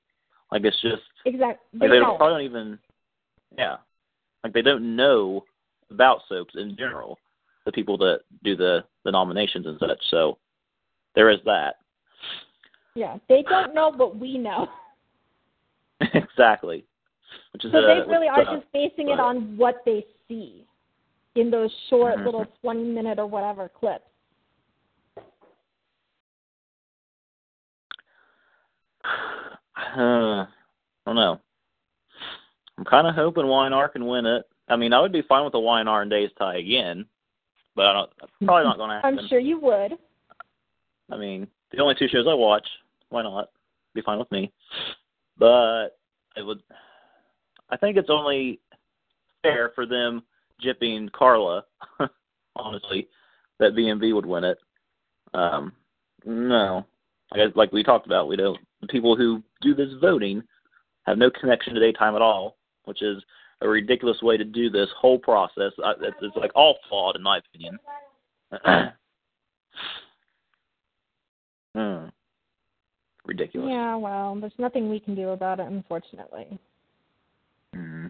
[0.51, 1.81] Like it's just Exactly.
[1.81, 2.16] like They they don't.
[2.16, 2.79] probably don't even
[3.57, 3.77] yeah,
[4.45, 5.45] like they don't know
[5.91, 7.19] about soaps in general.
[7.66, 9.99] The people that do the the nominations and such.
[10.11, 10.39] So
[11.14, 11.77] there is that
[12.99, 14.66] Yeah, they don't know, but we know.
[16.14, 16.84] exactly.
[17.53, 18.57] Which is So uh, they really are sucks.
[18.57, 20.66] just basing it on what they see
[21.36, 22.24] in those short Mhm.
[22.24, 24.05] little 20 minute or whatever clips.
[29.96, 30.46] Uh, I
[31.07, 31.40] don't know.
[32.76, 34.44] I'm kind of hoping YNR can win it.
[34.68, 37.07] I mean, I would be fine with the YNR and Days tie again,
[37.76, 38.11] but I don't.
[38.20, 39.18] that's Probably not going to happen.
[39.20, 39.92] I'm sure you would.
[41.11, 42.66] I mean, the only two shows I watch,
[43.11, 43.49] why not?
[43.95, 44.53] Be fine with me.
[45.39, 45.99] But
[46.37, 46.63] it would.
[47.71, 48.61] I think it's only
[49.43, 50.23] fair for them
[50.65, 51.65] jipping Karla.
[52.59, 53.09] honestly,
[53.59, 54.59] that BMV would win it.
[55.35, 55.73] Um,
[56.25, 56.85] no,
[57.33, 58.59] I guess like we talked about, we don't.
[58.81, 60.43] The people who do this voting
[61.05, 63.23] have no connection to daytime at all, which is
[63.61, 65.73] a ridiculous way to do this whole process.
[65.85, 67.79] I, it's, it's like all flawed in my opinion.
[71.75, 72.07] Hmm.
[73.29, 73.68] Ridiculous.
[73.70, 76.59] Yeah, well, there's nothing we can do about it, unfortunately.
[77.74, 78.07] Hmm.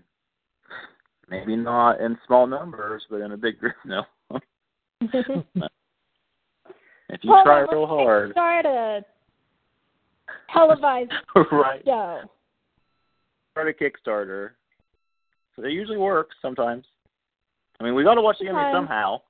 [1.29, 3.75] Maybe not in small numbers, but in a big group.
[3.85, 4.05] No.
[5.01, 5.11] if
[7.23, 9.05] you Hold try real hard, Start a
[10.53, 11.13] televised
[11.51, 11.83] right?
[11.85, 12.21] show.
[13.53, 14.51] Start a Kickstarter.
[15.57, 16.85] So it usually works sometimes.
[17.81, 18.75] I mean, we got to watch the Sometimes.
[18.75, 19.21] somehow.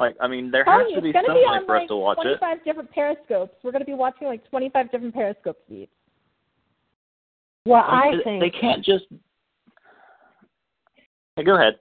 [0.00, 1.86] Like, I mean, there has you, to be it's some be way on for us
[1.88, 2.38] to watch it.
[2.38, 3.52] 25 different periscopes.
[3.62, 5.90] We're going to be watching like 25 different periscope feeds.
[7.66, 9.04] Well, I they- think they can't just.
[11.36, 11.74] Hey, go ahead.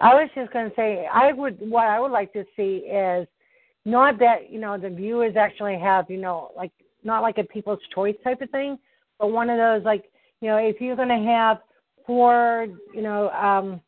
[0.00, 3.26] I was just going to say, I would what I would like to see is
[3.84, 6.72] not that you know the viewers actually have you know like
[7.04, 8.78] not like a People's Choice type of thing,
[9.18, 10.04] but one of those like
[10.40, 11.58] you know if you're going to have
[12.06, 13.80] four you know um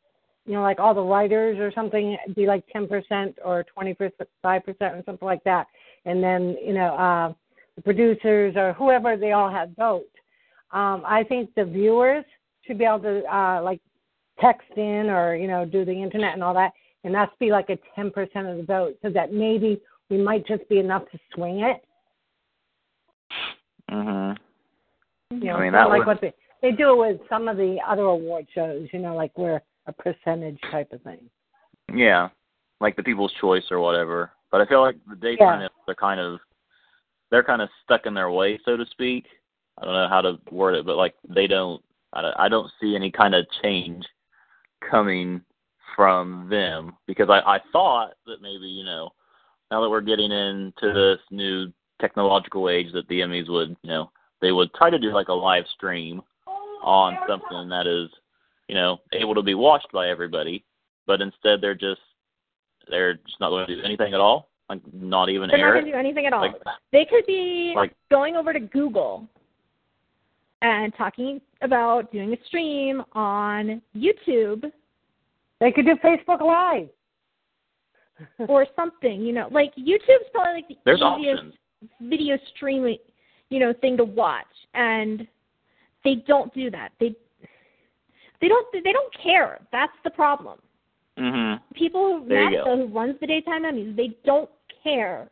[0.49, 3.97] you know like all the writers or something be like ten percent or twenty
[4.43, 5.67] five percent or something like that,
[6.05, 7.33] and then you know uh,
[7.77, 10.09] the producers or whoever they all have vote.
[10.73, 12.25] Um, I think the viewers
[12.67, 13.81] should be able to uh, like
[14.41, 16.73] text in or you know do the internet and all that
[17.05, 18.11] and that's be like a 10%
[18.51, 19.81] of the vote so that maybe
[20.11, 21.83] we might just be enough to swing it
[23.91, 25.35] Mm-hmm.
[25.43, 27.57] you know I mean, that like would- what they they do it with some of
[27.57, 31.29] the other award shows you know like where a percentage type of thing
[31.93, 32.29] Yeah,
[32.81, 34.31] like the People's Choice or whatever.
[34.53, 35.69] But I feel like the daytime Yeah.
[35.87, 36.39] they're kind of
[37.31, 39.27] they're kind of stuck in their way, so to speak.
[39.79, 41.83] I don't know how to word it, but like they don't.
[42.15, 44.07] I don't, I don't see any kind of change
[44.89, 45.43] coming
[45.95, 49.11] from them because I I thought that maybe you know
[49.71, 54.11] now that we're getting into this new technological age that the Emmys would you know
[54.41, 56.23] they would try to do like a live stream
[56.83, 58.09] on something that is
[58.69, 60.65] you know able to be watched by everybody
[61.07, 62.01] but instead they're just
[62.89, 65.87] they're just not going to do anything at all like not even They're not going
[65.87, 66.43] to do anything at all.
[66.43, 66.55] like
[66.93, 69.27] They could be Like- going over to Google
[70.61, 74.71] and talking about doing a stream on YouTube
[75.61, 76.89] they could do facebook live
[78.49, 79.21] or something.
[79.21, 81.55] You know, like YouTube's probably like the there's easiest options
[82.01, 82.99] video streaming,
[83.51, 85.27] you know, thing to watch, and
[86.05, 86.91] they don't do that.
[87.01, 87.15] They
[88.41, 89.61] they don't they don't care.
[89.73, 90.59] That's the problem.
[91.19, 94.51] mhm People who NATAS who runs the daytime Emmys, they don't
[94.83, 95.29] care,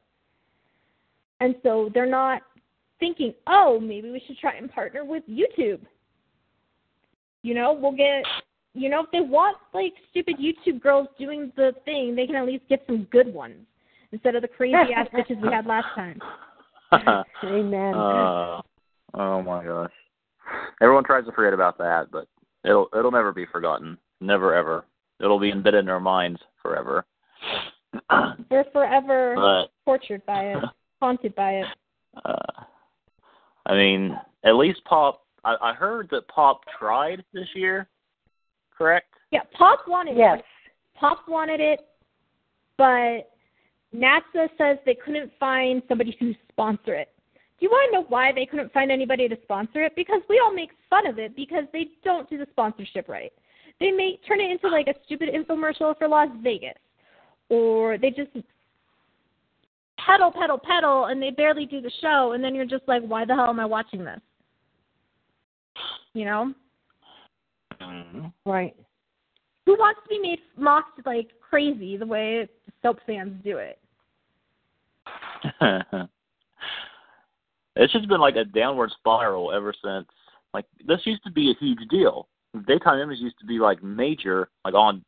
[1.40, 2.42] and so they're not
[2.98, 5.80] thinking, oh, maybe we should try and partner with YouTube.
[7.42, 8.24] You know, we'll get.
[8.74, 12.44] You know, if they want like stupid YouTube girls doing the thing, they can at
[12.44, 13.64] least get some good ones
[14.12, 16.20] instead of the crazy ass bitches we had last time.
[17.44, 18.60] amen uh,
[19.14, 19.90] Oh my gosh.
[20.80, 22.28] Everyone tries to forget about that, but
[22.66, 23.96] it'll it'll never be forgotten.
[24.20, 24.84] Never ever.
[25.20, 27.06] It'll be embedded in our minds forever.
[28.50, 30.64] We're forever but tortured by it,
[31.00, 31.66] haunted by it.
[32.24, 32.62] uh
[33.66, 37.88] I mean, at least Pop I, I heard that Pop tried this year,
[38.76, 39.14] correct?
[39.30, 40.38] Yeah, Pop wanted Yes.
[40.40, 40.44] it.
[40.98, 41.80] Pop wanted it,
[42.78, 43.30] but
[43.94, 47.12] NATAS says they couldn't find somebody to sponsor it.
[47.58, 49.96] Do you want to know why they couldn't find anybody to sponsor it?
[49.96, 53.32] Because we all make fun of it because they don't do the sponsorship right.
[53.80, 56.74] They may turn it into like a stupid infomercial for Las Vegas,
[57.48, 58.30] or they just
[59.98, 63.24] pedal, pedal, pedal, and they barely do the show, and then you're just like, why
[63.24, 64.20] the hell am I watching this?
[66.14, 66.54] You know,
[67.80, 68.50] Mm-hmm.
[68.50, 68.74] Right.
[69.66, 72.48] who wants to be made mocked like crazy the way
[72.82, 73.78] soap fans do it?
[77.76, 80.06] it's just been like a downward spiral ever since.
[80.54, 82.28] Like this used to be a huge deal.
[82.66, 85.04] Daytime Emmys used to be like major, like on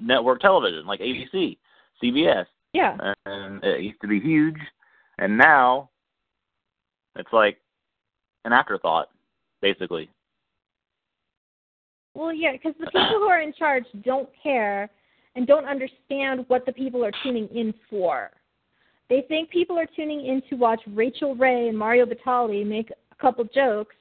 [0.00, 1.58] network television, like ABC,
[2.02, 2.96] CBS, Yeah.
[3.26, 4.56] and it used to be huge.
[5.18, 5.90] And now
[7.16, 7.58] it's like
[8.44, 9.08] an afterthought,
[9.60, 10.08] basically.
[12.14, 14.88] Well, yeah, because the people who are in charge don't care
[15.34, 18.30] and don't understand what the people are tuning in for.
[19.10, 23.14] They think people are tuning in to watch Rachael Ray and Mario Batali make a
[23.16, 23.94] couple jokes,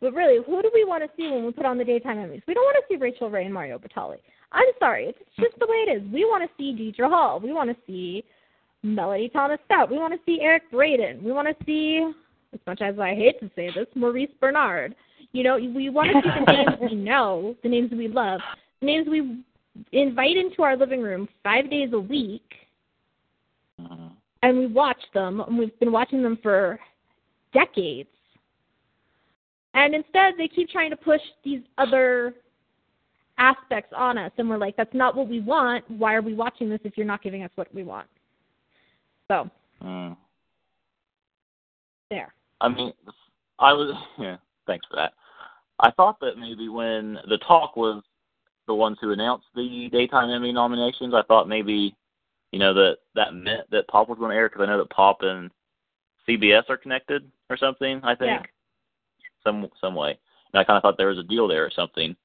[0.00, 2.42] but really, who do we want to see when we put on the daytime Emmys?
[2.46, 4.16] We don't want to see Rachael Ray and Mario Batali.
[4.52, 6.12] I'm sorry, it's just the way it is.
[6.12, 7.38] We want to see Deidre Hall.
[7.38, 8.24] We want to see
[8.82, 9.90] Melody Thomas Scott.
[9.90, 11.22] We want to see Eric Braeden.
[11.22, 12.10] We want to see,
[12.52, 14.94] as much as I hate to say this, Maurice Benard.
[15.32, 18.40] You know, we want to see the names we know, the names we love,
[18.80, 19.44] the names we
[19.92, 22.54] invite into our living room five days a week,
[23.80, 24.09] Mhm.
[24.42, 26.78] And we watch them, and we've been watching them for
[27.52, 28.08] decades.
[29.74, 32.34] And instead, they keep trying to push these other
[33.38, 35.84] aspects on us, and we're like, that's not what we want.
[35.88, 38.06] Why are we watching this if you're not giving us what we want?
[39.28, 39.48] So,
[39.82, 40.16] Mm.
[42.10, 42.34] there.
[42.60, 42.92] I mean,
[43.58, 44.36] I was yeah.
[44.66, 45.14] Thanks for that.
[45.78, 48.02] I thought that maybe when the talk was
[48.66, 51.96] the ones who announced the daytime Emmy nominations, I thought maybe,
[52.52, 54.90] you know, that that meant that Pop was going to air because I know that
[54.90, 55.50] Pop and
[56.28, 58.00] CBS are connected or something.
[58.02, 58.42] I think Yeah.
[59.44, 60.18] some some way.
[60.52, 62.16] And I kind of thought there was a deal there or something,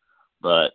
[0.41, 0.73] but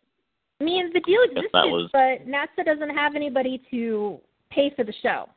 [0.61, 4.21] I mean, the deal existed, was- but NATAS doesn't have anybody to
[4.51, 5.29] pay for the show.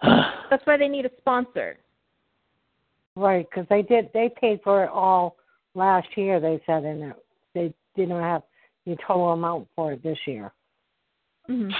[0.02, 1.78] That's why they need a sponsor.
[3.14, 4.10] Right, because they did.
[4.14, 5.36] They paid for it all
[5.74, 6.40] last year.
[6.40, 7.12] They said, and
[7.54, 8.42] they didn't have
[8.86, 10.50] the total amount for it this year.
[11.46, 11.70] Hmm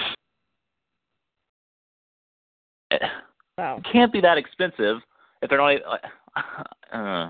[2.91, 4.97] it can't be that expensive
[5.41, 5.75] if they're not.
[5.87, 6.01] Like,
[6.93, 7.29] uh,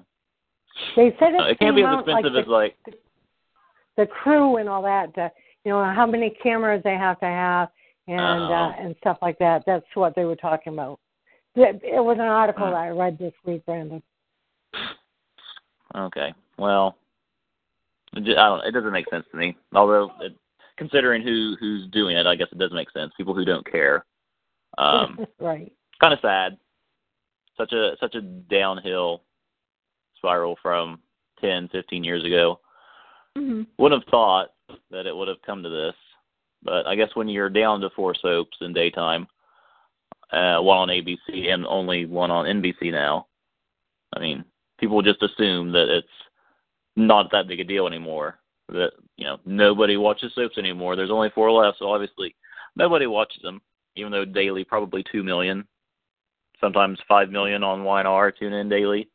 [0.95, 2.77] They said it's it can't be as like expensive the, as like.
[3.97, 5.13] the crew and all that.
[5.15, 5.31] To,
[5.63, 7.69] you know how many cameras they have to have
[8.07, 9.63] and uh, and stuff like that.
[9.65, 10.99] That's what they were talking about.
[11.55, 12.71] It, it was an article Hmm.
[12.71, 14.01] that I read this week, Brandon.
[15.95, 16.33] Okay.
[16.57, 16.97] Well,
[18.13, 18.65] it I don't.
[18.65, 19.55] It doesn't make sense to me.
[19.73, 20.33] Although, it,
[20.77, 23.13] considering who who's doing it, I guess it does make sense.
[23.17, 24.05] People who don't care.
[24.77, 25.71] Um, right.
[25.99, 26.57] kind of sad.
[27.57, 29.23] Such a such a downhill
[30.17, 30.99] spiral from
[31.39, 32.59] ten, fifteen years ago.
[33.37, 34.49] hmm Wouldn't have thought
[34.91, 35.95] that it would have come to this,
[36.63, 39.27] but I guess when you're down to four soaps in daytime,
[40.31, 43.27] uh, one on ABC and only one on NBC now,
[44.15, 44.43] I mean,
[44.79, 46.07] people just assume that it's
[46.95, 48.39] not that big a deal anymore.
[48.69, 50.95] That you know nobody watches soaps anymore.
[50.95, 52.35] There's only four left, so obviously
[52.75, 53.61] nobody watches them.
[53.95, 55.67] Even though daily, probably two million,
[56.61, 59.09] sometimes five million on YNR tune in daily.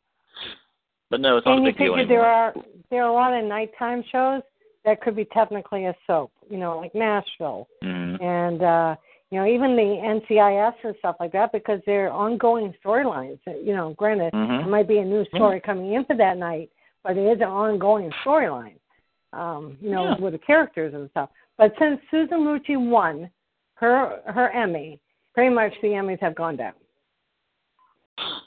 [1.09, 2.07] But no, it's not and a you big deal anymore.
[2.07, 2.53] there are
[2.91, 4.43] there are a lot of nighttime shows
[4.85, 6.31] that could be technically a soap.
[6.49, 7.67] You know, like Nashville.
[7.83, 8.21] Mhm.
[8.21, 8.95] and uh
[9.31, 9.81] you know even the
[10.29, 13.39] NCIS and stuff like that because they're ongoing storylines.
[13.47, 14.59] You know, granted, Mhm.
[14.59, 16.69] there might be a new story coming in for that night,
[17.03, 18.75] but it is an ongoing storyline.
[19.31, 20.19] Um, you know, Yeah.
[20.19, 21.29] with the characters and stuff.
[21.57, 23.29] But since Susan Lucci won
[23.75, 24.99] her her Emmy,
[25.33, 26.73] pretty much the Emmys have gone down.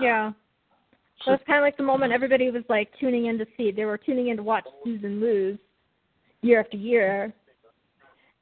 [0.00, 0.32] Yeah.
[1.24, 3.72] So it's kind of like the moment everybody was like tuning in to see.
[3.72, 5.58] They were tuning in to watch Susan lose
[6.42, 7.32] year after year,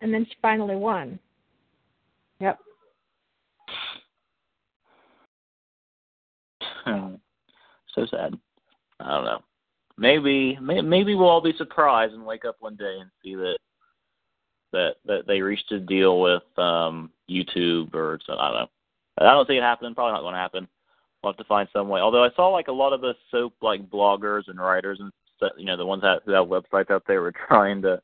[0.00, 1.18] and then she finally won.
[2.40, 2.58] Yep.
[6.86, 8.38] so sad.
[9.00, 9.42] I don't know.
[9.98, 13.58] Maybe maybe we'll all be surprised and wake up one day and see that
[14.72, 18.40] that that they reached a deal with um YouTube or something.
[18.40, 18.68] I don't know.
[19.18, 19.94] I don't see it happening.
[19.94, 20.68] Probably not going to happen.
[21.22, 22.00] We'll have to find some way.
[22.00, 25.10] Although I saw like a lot of the soap like bloggers and writers and
[25.56, 28.00] you know the ones that who have websites out there were trying to,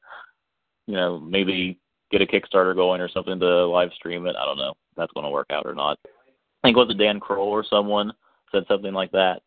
[0.87, 1.79] you know, maybe
[2.11, 4.37] get a Kickstarter going or something to live stream it.
[4.37, 5.99] I don't know if that's going to work out or not.
[6.07, 8.13] I think was it Dan Kroll or someone
[8.51, 9.43] said something like that.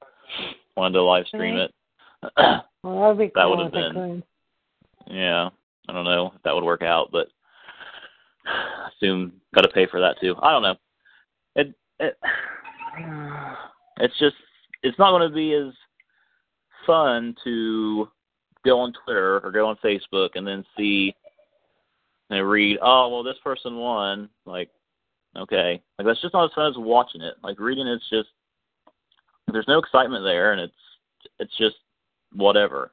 [0.76, 1.72] Wanted to live stream it.
[2.84, 4.24] well, that'd be that would have been.
[5.08, 5.50] Yeah,
[5.88, 7.28] I don't know if that would work out, but
[8.46, 10.36] I assume got to pay for that too.
[10.42, 10.76] I don't know.
[11.56, 12.18] It it
[14.00, 14.36] it's just
[14.84, 15.74] it's not going to be as
[16.86, 18.08] fun to
[18.66, 21.16] go on Twitter or go on Facebook and then see
[22.30, 24.30] and read, oh well, this person won.
[24.46, 24.70] Like,
[25.38, 27.36] okay, like that's just not as fun as watching it.
[27.44, 28.30] Like reading, it's just
[29.52, 30.74] there's no excitement there, and it's
[31.40, 31.76] it's just
[32.34, 32.92] whatever.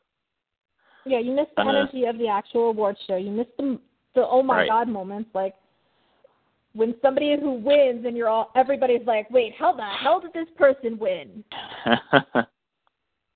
[1.04, 3.16] Yeah, you miss the Kinda- uh, energy of the actual award show.
[3.16, 3.78] You miss the
[4.14, 4.68] the oh my Right.
[4.68, 5.54] god moments, like
[6.74, 10.48] when somebody who wins and you're all everybody's like, wait, how the hell did this
[10.56, 11.44] person win?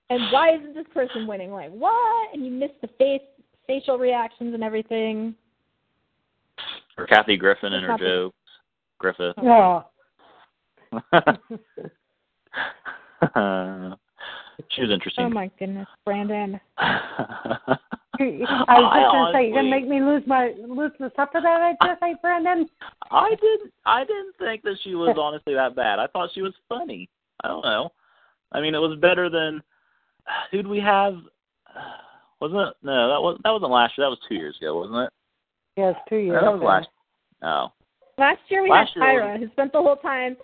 [0.09, 1.51] And why isn't this person winning?
[1.51, 2.33] Like what?
[2.33, 3.21] And you miss the face
[3.67, 5.35] facial reactions and everything.
[6.97, 8.05] or Kathy Griffin and her Kathy.
[8.05, 8.37] jokes.
[8.99, 9.35] Griffith.
[9.43, 9.81] Yeah.
[14.71, 15.25] she was interesting.
[15.25, 16.59] Oh my goodness, Brandon.
[16.77, 17.77] I
[18.19, 21.61] was just gonna say, you're gonna make me lose my lose the stuff of that
[21.61, 22.67] I just say, Brandon.
[23.11, 23.73] I didn't.
[23.85, 25.99] I didn't think that she was honestly that bad.
[25.99, 27.09] I thought she was funny.
[27.43, 27.91] I don't know.
[28.51, 29.61] I mean, it was better than
[30.51, 31.15] who'd we have?
[32.39, 32.73] Wasn't it?
[32.81, 34.05] No, that was that wasn't last year.
[34.05, 35.13] That was two years ago, wasn't it?
[35.75, 36.41] Yes, two years.
[36.41, 36.87] that was last.
[37.43, 37.71] Oh,
[38.17, 40.35] Last year we Last had year Tyra, who spent the whole time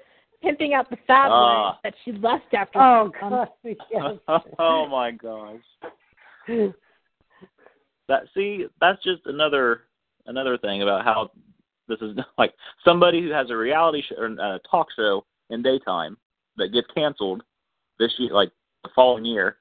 [0.43, 1.71] pimping out the fat Ah.
[1.71, 2.79] boy that she left after.
[2.79, 4.17] Oh God, yes.
[4.59, 5.61] oh my gosh.
[8.09, 9.83] That see, that's just another
[10.25, 11.31] another thing about how
[11.87, 16.17] this is like somebody who has a reality show or a talk show in daytime
[16.57, 17.43] that gets canceled
[17.99, 18.51] this year, like
[18.83, 19.57] the following year.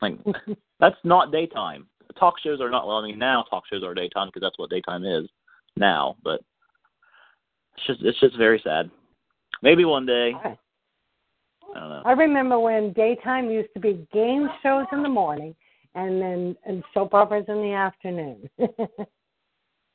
[0.00, 0.18] Like
[0.80, 1.86] that's not daytime.
[2.18, 2.86] Talk shows are not.
[2.86, 5.28] Well, I mean now talk shows are daytime because that's what daytime is
[5.76, 6.16] now.
[6.24, 6.40] But
[7.76, 8.90] it's just it's just very sad.
[9.62, 10.32] Maybe one day.
[10.42, 10.56] I
[11.74, 12.02] don't know.
[12.04, 15.54] I remember when daytime used to be game shows in the morning
[15.94, 18.48] and then and soap operas in the afternoon.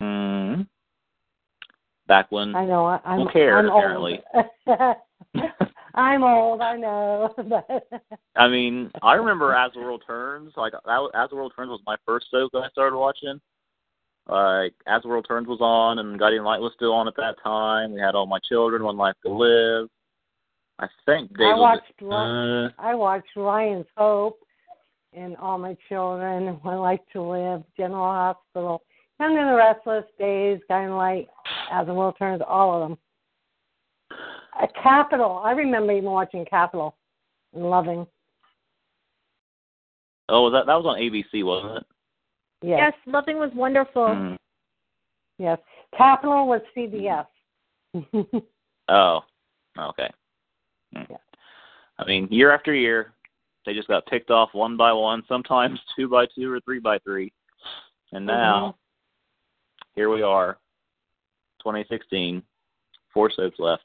[0.02, 0.66] Mm.
[2.08, 4.22] Back when I know I, I'm care, I'm apparently.
[4.34, 4.46] old.
[5.94, 7.34] I'm old, I know.
[7.50, 7.88] but
[8.36, 10.54] I mean, I remember As the World Turns.
[10.56, 13.40] Like As the World Turns was my first soap that I started watching.
[14.30, 17.36] Like As the World Turns was on, and Guiding Light was still on at that
[17.44, 17.94] time.
[17.94, 19.90] We had All My Children, One Life to Live.
[20.80, 24.40] I think Dave I watched Uh, I watched Ryan's Hope
[25.14, 28.84] and All My Children, One Life to Live, General Hospital,
[29.20, 31.28] Young and the Restless Days, Guiding Light,
[31.72, 32.98] As the World Turns, all of them.
[34.62, 35.42] A Capitol.
[35.44, 36.96] I remember even watching Capitol
[37.54, 38.06] and loving.
[40.30, 41.84] oh, was that that was on ABC, wasn't it?
[42.62, 42.80] Yes.
[42.80, 44.08] Yes, Loving was wonderful.
[44.08, 44.38] Mm.
[45.38, 45.60] Yes.
[45.98, 47.26] Capitol was CBS.
[48.92, 49.20] Oh,
[49.78, 50.10] okay.
[50.96, 51.06] Mm.
[51.12, 51.18] Yeah.
[52.00, 53.14] I mean, year after year,
[53.66, 56.98] they just got picked off one by one, sometimes two by two or three by
[57.00, 57.32] three.
[58.12, 58.76] And now,
[59.94, 60.58] here we are,
[61.60, 62.42] 2016,
[63.14, 63.84] four soaps left.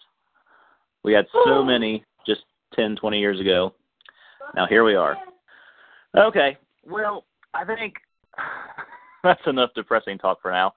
[1.02, 2.44] We had so many just
[2.74, 3.74] 10, 20 years ago.
[4.56, 5.16] Now here we are.
[6.16, 6.56] Okay,
[6.86, 7.94] well, I think
[9.22, 10.72] that's enough depressing talk for now.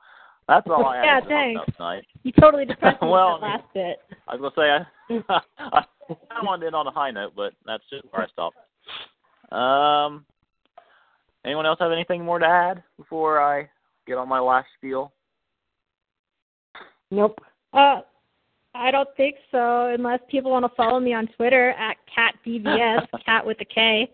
[0.48, 1.76] That's all I have Yeah, to thanks.
[1.76, 2.04] tonight.
[2.24, 3.98] You totally depressed me Well, that last bit.
[4.28, 5.42] I was gonna say I,
[5.74, 5.86] I,
[6.32, 8.58] I wanted to end on a high note, but that's just where I stopped.
[9.52, 10.26] Um,
[11.46, 13.70] anyone else have anything more to add before I
[14.06, 15.12] get on my last spiel?
[17.12, 17.40] Nope.
[17.74, 18.02] Uh,
[18.74, 23.46] I don't think so, unless people want to follow me on Twitter at catdvs, cat
[23.46, 24.12] with a K.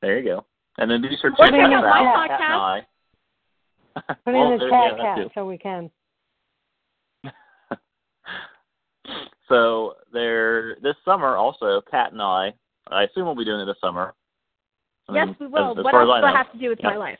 [0.00, 0.44] There you go.
[0.78, 2.86] And then Or Cat check out my Cat
[3.96, 5.90] and Put Well, in the chat yeah, cat so we can.
[9.48, 12.54] so there, this summer also, Kat and I.
[12.90, 14.14] I assume we'll be doing it this summer.
[15.08, 15.72] I Yes, mean, we will.
[15.72, 16.90] As, as what else do I I have to do with Yeah.
[16.90, 17.18] my life?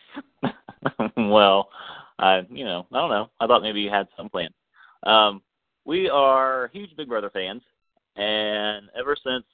[1.17, 1.69] well,
[2.21, 3.29] I you know I don't know.
[3.41, 4.51] I thought maybe you had some plan.
[5.03, 5.43] Um,
[5.85, 7.63] we are huge Big Brother fans,
[8.17, 9.45] and ever since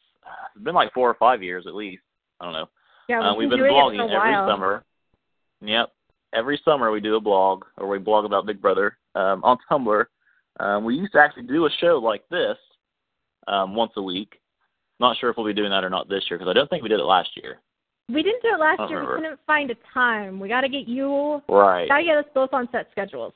[0.54, 2.02] it's been like four or five years at least.
[2.40, 2.68] I don't know.
[3.08, 4.84] Yeah, uh, we've been blogging every summer.
[5.60, 5.92] Yep,
[6.34, 10.04] every summer we do a blog or we blog about Big Brother um, on Tumblr.
[10.60, 12.56] Um, we used to actually do a show like this
[13.46, 14.40] um, once a week.
[15.00, 16.82] Not sure if we'll be doing that or not this year because I don't think
[16.82, 17.58] we did it last year.
[18.08, 19.00] We didn't do it last year.
[19.00, 20.38] We couldn't find a time.
[20.38, 21.40] We got to get you.
[21.48, 21.88] Right.
[21.88, 23.32] Got to get us both on set schedules.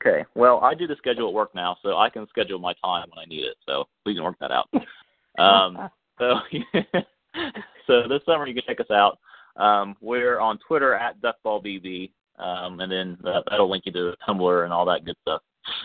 [0.00, 0.24] Okay.
[0.34, 3.24] Well, I do the schedule at work now, so I can schedule my time when
[3.24, 3.56] I need it.
[3.66, 4.68] So we can work that out.
[5.38, 6.34] um, so,
[7.86, 9.18] so this summer you can check us out.
[9.56, 14.64] Um, we're on Twitter at DuckballBB, um, and then that, that'll link you to Tumblr
[14.64, 15.42] and all that good stuff.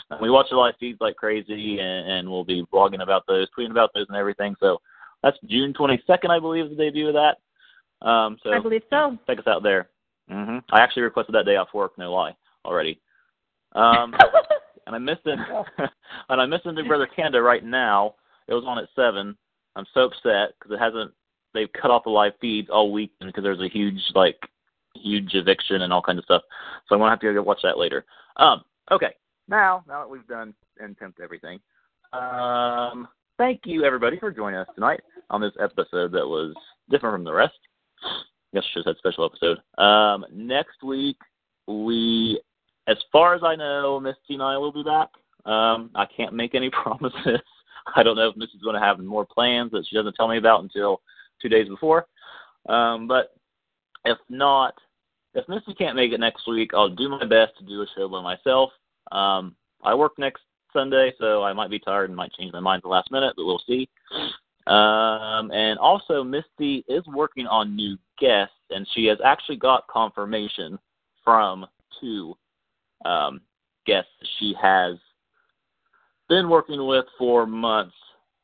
[0.09, 3.23] And we watch a lot of feeds like crazy, and, and we'll be blogging about
[3.27, 4.55] those, tweeting about those, and everything.
[4.59, 4.79] So
[5.21, 8.07] that's June 22nd, I believe, is the debut of that.
[8.07, 9.17] Um, so I believe so.
[9.27, 9.89] Check us out there.
[10.29, 12.99] hmm I actually requested that day off work, no lie, already.
[13.73, 14.13] Um,
[14.87, 15.39] and I missed it,
[16.29, 18.15] and I missed Big Brother Canada right now.
[18.47, 19.37] It was on at seven.
[19.75, 21.11] I'm so upset because it hasn't.
[21.58, 24.38] They've cut off the live feeds all week because there's a huge like
[24.95, 26.43] huge eviction and all kinds of stuff.
[26.88, 28.05] So I'm gonna have to go watch that later.
[28.38, 29.16] Um, okay.
[29.47, 31.60] Now, now that we've done and pimped everything,
[32.14, 36.53] um, thank you everybody for joining us tonight on this episode that was
[36.89, 37.58] different from the rest.
[38.03, 38.10] I
[38.53, 39.58] guess I should have said special episode.
[39.82, 41.18] Um, next week
[41.68, 42.39] we,
[42.88, 45.10] as far as I know, Misty and I will be back.
[45.45, 47.41] Um, I can't make any promises.
[47.95, 50.38] I don't know if Misty's going to have more plans that she doesn't tell me
[50.38, 51.01] about until
[51.41, 52.07] two days before.
[52.67, 53.35] Um, but
[54.05, 54.73] if not,
[55.33, 58.09] if Misty can't make it next week, I'll do my best to do a show
[58.09, 58.71] by myself.
[59.11, 60.41] Um, I work next
[60.73, 63.33] Sunday, so I might be tired and might change my mind at the last minute,
[63.38, 63.88] but we'll see.
[64.67, 70.77] Um, and also, Misty is working on new guests, and she has actually got confirmation
[71.23, 71.65] from
[72.01, 72.35] two
[73.05, 73.41] um,
[73.85, 74.97] guests she has
[76.27, 77.95] been working with for months,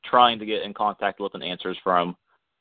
[0.05, 2.15] trying to get in contact with and answers from.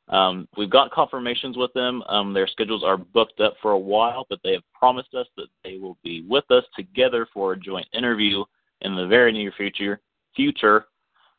[0.08, 2.02] Um, we've got confirmations with them.
[2.02, 5.46] Um, their schedules are booked up for a while, but they have promised us that
[5.64, 8.44] they will be with us together for a joint interview
[8.82, 10.00] in the very near future.
[10.34, 10.86] Future,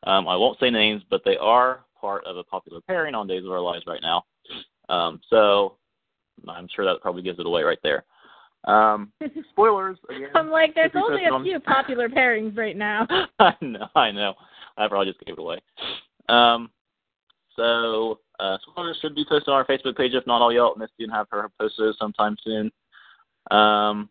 [0.04, 3.44] um, I won't say names, but they are part of a popular pairing on Days
[3.44, 4.24] of Our Lives right now.
[4.90, 5.78] Um, so
[6.48, 8.04] I'm sure that probably gives it away right there.
[8.66, 9.12] Um,
[9.50, 10.30] spoilers again.
[10.36, 13.08] I'm like, there's only a few popular pairings right now.
[13.40, 14.34] I know, I know.
[14.78, 15.60] I probably just gave it away.
[16.30, 16.70] Um,
[17.56, 20.14] so uh, spoilers should be posted on our Facebook page.
[20.14, 22.72] If not, I'll yell at Misty and have her post those sometime soon.
[23.52, 24.10] Um,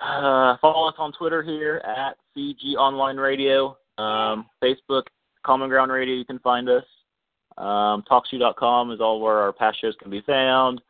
[0.00, 3.76] uh, follow us on Twitter here at CG Online Radio.
[3.98, 5.04] Um, Facebook,
[5.44, 6.14] Common Ground Radio.
[6.14, 6.84] You can find us.
[7.56, 10.80] Um, TalkShoe.com is all where our past shows can be found.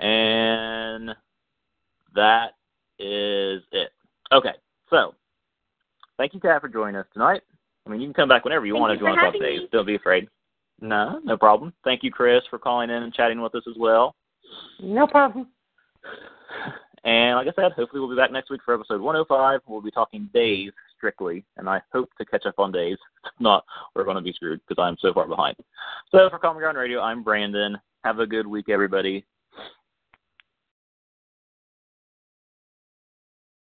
[0.00, 1.10] And
[2.14, 2.52] that
[2.98, 3.90] is it.
[4.32, 4.54] Okay,
[4.88, 5.14] so
[6.16, 7.42] thank you, Kat, for joining us tonight.
[7.86, 9.20] I mean, you can come back whenever you Thank want you if you want for
[9.20, 9.60] to talk having days.
[9.62, 9.68] me.
[9.72, 10.28] Don't be afraid.
[10.80, 11.72] No, no problem.
[11.84, 14.14] Thank you, Chris, for calling in and chatting with us as well.
[14.80, 15.48] No problem.
[17.04, 19.60] And like I said, hopefully we'll be back next week for episode 105.
[19.66, 22.98] We'll be talking days strictly, and I hope to catch up on days.
[23.24, 23.64] If not,
[23.94, 25.54] we're going to be screwed because I'm so far behind.
[26.10, 27.76] So for Common Ground Radio, I'm Brandon.
[28.02, 29.26] Have a good week, everybody.